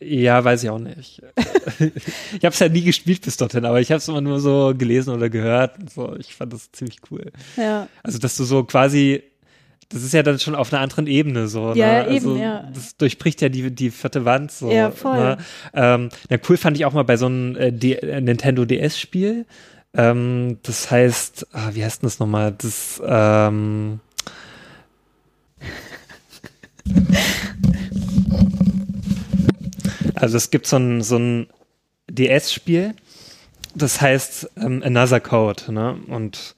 [0.00, 1.22] Ja, weiß ich auch nicht.
[1.78, 4.74] ich habe es ja nie gespielt bis dorthin, aber ich habe es immer nur so
[4.76, 5.76] gelesen oder gehört.
[5.90, 7.32] So, ich fand das ziemlich cool.
[7.56, 7.88] Ja.
[8.02, 9.22] Also, dass du so quasi
[9.94, 11.72] das ist ja dann schon auf einer anderen Ebene so.
[11.74, 12.08] Ja, ne?
[12.08, 12.68] also, eben, ja.
[12.74, 14.68] Das durchbricht ja die, die vierte Wand so.
[14.72, 15.16] Ja, voll.
[15.16, 15.38] Ne?
[15.72, 19.46] Ähm, ja, cool fand ich auch mal bei so einem äh, äh Nintendo DS-Spiel.
[19.94, 22.56] Ähm, das heißt, ah, wie heißt denn das nochmal?
[22.58, 24.00] Das, ähm,
[30.16, 31.46] also es gibt so ein, so ein
[32.10, 32.96] DS-Spiel,
[33.76, 35.96] das heißt ähm, Another Code, ne?
[36.08, 36.56] Und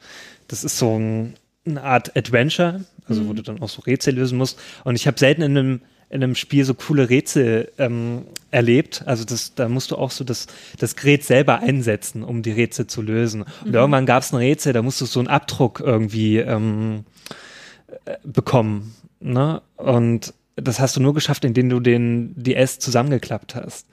[0.49, 1.34] das ist so ein,
[1.66, 3.29] eine Art Adventure, also mhm.
[3.29, 4.59] wo du dann auch so Rätsel lösen musst.
[4.85, 9.03] Und ich habe selten in einem in einem Spiel so coole Rätsel ähm, erlebt.
[9.07, 10.47] Also das, da musst du auch so das,
[10.79, 13.43] das Gerät selber einsetzen, um die Rätsel zu lösen.
[13.43, 13.75] Und mhm.
[13.75, 17.05] irgendwann gab es ein Rätsel, da musst du so einen Abdruck irgendwie ähm,
[18.05, 18.95] äh, bekommen.
[19.19, 19.63] Ne?
[19.77, 23.89] Und das hast du nur geschafft, indem du den DS zusammengeklappt hast.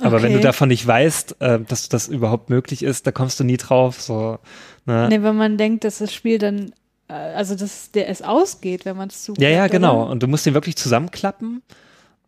[0.00, 0.24] Aber okay.
[0.24, 3.56] wenn du davon nicht weißt, äh, dass das überhaupt möglich ist, da kommst du nie
[3.56, 4.00] drauf.
[4.00, 4.38] So,
[4.86, 5.08] ne?
[5.10, 6.72] Nee, wenn man denkt, dass das Spiel dann
[7.08, 9.42] also dass der es ausgeht, wenn man es zuklappt.
[9.42, 10.02] Ja, ja, genau.
[10.02, 10.10] Oder?
[10.10, 11.62] Und du musst den wirklich zusammenklappen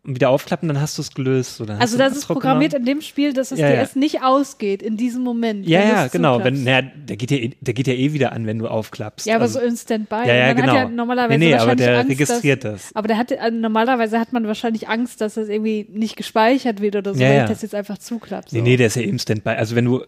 [0.03, 1.57] und wieder aufklappen, dann hast du es gelöst.
[1.57, 2.87] So, also das ist programmiert genommen.
[2.87, 3.99] in dem Spiel, dass es ja, DS ja.
[3.99, 5.67] nicht ausgeht in diesem Moment.
[5.67, 6.43] Ja, ja, genau.
[6.43, 9.27] Wenn, na, der, geht ja, eh, der geht ja eh wieder an, wenn du aufklappst.
[9.27, 10.27] Ja, aber also, so in Standby.
[10.27, 10.73] Ja, ja, genau.
[10.73, 12.95] Ja normalerweise nee, nee, aber der Angst, registriert dass, das.
[12.95, 16.95] Aber der hat, also normalerweise hat man wahrscheinlich Angst, dass das irgendwie nicht gespeichert wird
[16.95, 17.47] oder so, ja, weil ja.
[17.47, 18.49] das jetzt einfach zuklappt.
[18.49, 18.57] So.
[18.57, 19.51] Nee, nee, der ist ja eben Standby.
[19.51, 20.03] Also wenn du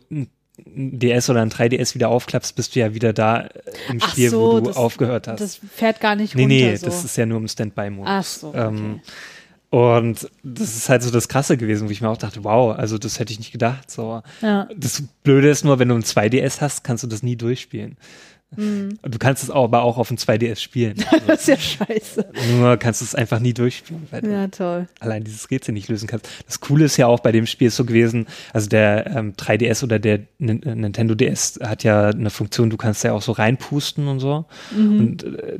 [0.57, 3.49] DS oder ein 3DS wieder aufklappst, bist du ja wieder da äh,
[3.89, 5.39] im Ach Spiel, so, wo du das, aufgehört hast.
[5.39, 6.47] Das fährt gar nicht runter.
[6.47, 6.85] Nee, nee, so.
[6.85, 8.09] das ist ja nur im Standby-Modus.
[8.09, 8.47] Ach so.
[8.49, 8.67] Okay.
[8.67, 9.01] Ähm,
[9.71, 12.99] und das ist halt so das Krasse gewesen, wo ich mir auch dachte, wow, also
[12.99, 13.89] das hätte ich nicht gedacht.
[13.89, 14.21] So.
[14.41, 14.67] Ja.
[14.77, 17.97] Das Blöde ist nur, wenn du ein 2DS hast, kannst du das nie durchspielen.
[18.55, 18.99] Mhm.
[19.01, 20.95] Du kannst es auch, aber auch auf dem 2DS spielen.
[21.27, 22.25] das ist ja scheiße.
[22.57, 26.07] Nur kannst du es einfach nie durchspielen, weil ja, du allein dieses Rätsel nicht lösen
[26.07, 26.27] kannst.
[26.45, 29.99] Das Coole ist ja auch bei dem Spiel so gewesen, also der ähm, 3DS oder
[29.99, 34.19] der N Nintendo DS hat ja eine Funktion, du kannst ja auch so reinpusten und
[34.19, 34.45] so.
[34.75, 34.99] Mhm.
[34.99, 35.59] Und äh,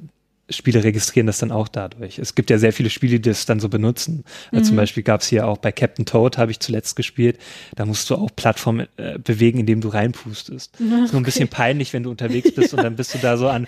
[0.56, 2.20] Spiele registrieren das dann auch dadurch.
[2.20, 4.24] Es gibt ja sehr viele Spiele, die das dann so benutzen.
[4.52, 4.68] Also mhm.
[4.68, 7.38] Zum Beispiel gab es hier auch bei Captain Toad, habe ich zuletzt gespielt.
[7.76, 10.76] Da musst du auch Plattformen äh, bewegen, indem du reinpustest.
[10.76, 11.04] Okay.
[11.04, 13.50] Ist nur ein bisschen peinlich, wenn du unterwegs bist und dann bist du da so
[13.50, 13.68] an.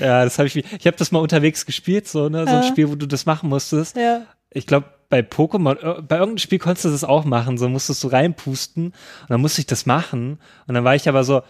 [0.00, 0.56] ja, das habe ich.
[0.56, 3.48] Ich habe das mal unterwegs gespielt, so ne, so ein Spiel, wo du das machen
[3.48, 3.96] musstest.
[3.96, 4.22] Ja.
[4.50, 8.02] Ich glaube, bei Pokémon, äh, bei irgendeinem Spiel konntest du das auch machen, so musstest
[8.04, 8.94] du reinpusten und
[9.28, 11.42] dann musste ich das machen und dann war ich aber so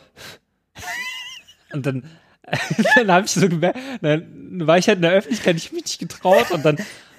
[1.73, 2.05] und dann,
[2.97, 5.99] dann habe ich so gemerkt, dann war ich halt in der Öffentlichkeit, ich mich nicht
[5.99, 6.77] getraut und dann,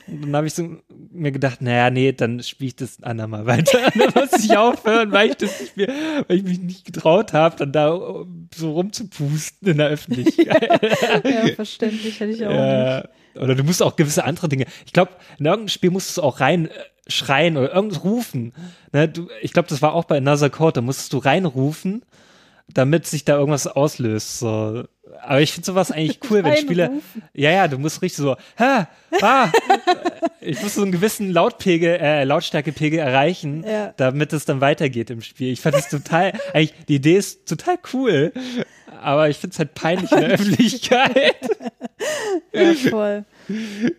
[0.07, 0.77] und dann habe ich so
[1.11, 3.79] mir gedacht, naja, nee, dann spiele ich das ein andermal weiter.
[3.95, 5.89] dann muss ich aufhören, weil ich das nicht mehr,
[6.27, 8.25] weil ich mich nicht getraut habe, dann da
[8.55, 11.23] so rumzupusten in der Öffentlichkeit.
[11.23, 13.09] ja, verständlich, hätte ich auch ja, nicht.
[13.39, 14.65] Oder du musst auch gewisse andere Dinge.
[14.85, 16.71] Ich glaube, in irgendeinem Spiel musstest du auch rein äh,
[17.07, 18.53] schreien oder irgendwas rufen.
[18.91, 22.03] Ne, du, ich glaube, das war auch bei Another Code, da musstest du reinrufen
[22.73, 24.39] damit sich da irgendwas auslöst.
[24.39, 24.83] So.
[25.21, 26.91] Aber ich finde sowas eigentlich cool, wenn Spieler.
[27.33, 28.87] Ja, ja, du musst richtig so, ha,
[29.21, 29.49] ah,
[30.41, 33.93] ich muss so einen gewissen Lautpegel, äh, Lautstärkepegel erreichen, ja.
[33.97, 35.51] damit es dann weitergeht im Spiel.
[35.51, 38.31] Ich fand das total, eigentlich, die Idee ist total cool,
[39.01, 41.35] aber ich finde es halt peinlich in der Öffentlichkeit.
[42.53, 43.25] Ja, voll.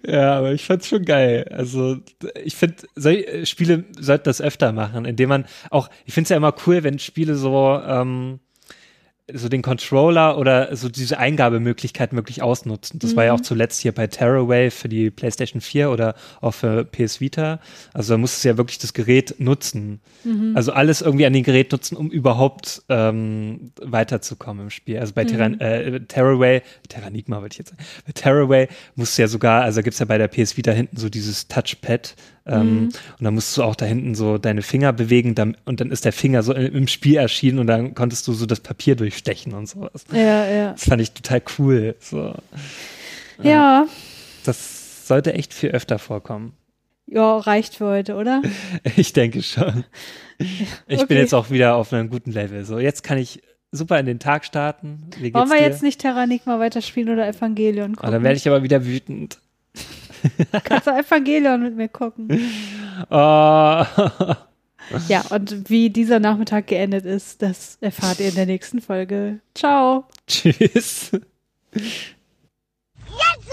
[0.06, 1.50] Ja, aber ich fand's schon geil.
[1.50, 1.96] Also
[2.44, 6.36] ich finde, solche Spiele sollten das öfter machen, indem man auch, ich finde es ja
[6.36, 8.40] immer cool, wenn Spiele so ähm,
[9.34, 12.98] so den Controller oder so diese Eingabemöglichkeit wirklich ausnutzen.
[12.98, 13.16] Das mhm.
[13.16, 13.44] war ja auch mhm.
[13.44, 17.60] zuletzt hier bei Terraway für die PlayStation 4 oder auch für PS Vita.
[17.92, 20.00] Also da musstest du ja wirklich das Gerät nutzen.
[20.24, 20.52] Mhm.
[20.56, 24.98] Also alles irgendwie an dem Gerät nutzen, um überhaupt ähm, weiterzukommen im Spiel.
[24.98, 25.60] Also bei mhm.
[25.60, 29.98] äh, Terraway, Terranigma wollte ich jetzt sagen, bei Terraway musst du ja sogar, also gibt's
[29.98, 32.14] ja bei der PS Vita hinten so dieses Touchpad,
[32.46, 32.84] Ähm, mhm.
[32.84, 36.04] Und dann musst du auch da hinten so deine Finger bewegen dann, und dann ist
[36.04, 39.68] der Finger so im Spiel erschienen und dann konntest du so das Papier durchstechen und
[39.68, 40.04] sowas.
[40.12, 40.72] Ja, ja.
[40.72, 41.96] Das fand ich total cool.
[42.00, 42.34] So.
[43.42, 43.86] Ja.
[44.44, 46.54] Das sollte echt viel öfter vorkommen.
[47.06, 48.42] Ja, reicht für heute, oder?
[48.96, 49.84] Ich denke schon.
[50.38, 51.06] Ich okay.
[51.06, 52.64] bin jetzt auch wieder auf einem guten Level.
[52.64, 55.10] So, jetzt kann ich super in den Tag starten.
[55.18, 55.62] Wollen wir dir?
[55.62, 58.08] jetzt nicht Terranigma weiterspielen oder Evangelion gucken?
[58.08, 59.38] Oh, dann werde ich aber wieder wütend.
[60.64, 62.28] Kannst du Evangelion mit mir gucken?
[63.10, 63.84] Oh.
[65.08, 69.40] Ja, und wie dieser Nachmittag geendet ist, das erfahrt ihr in der nächsten Folge.
[69.54, 70.04] Ciao.
[70.26, 71.12] Tschüss.
[71.72, 73.52] Jetzt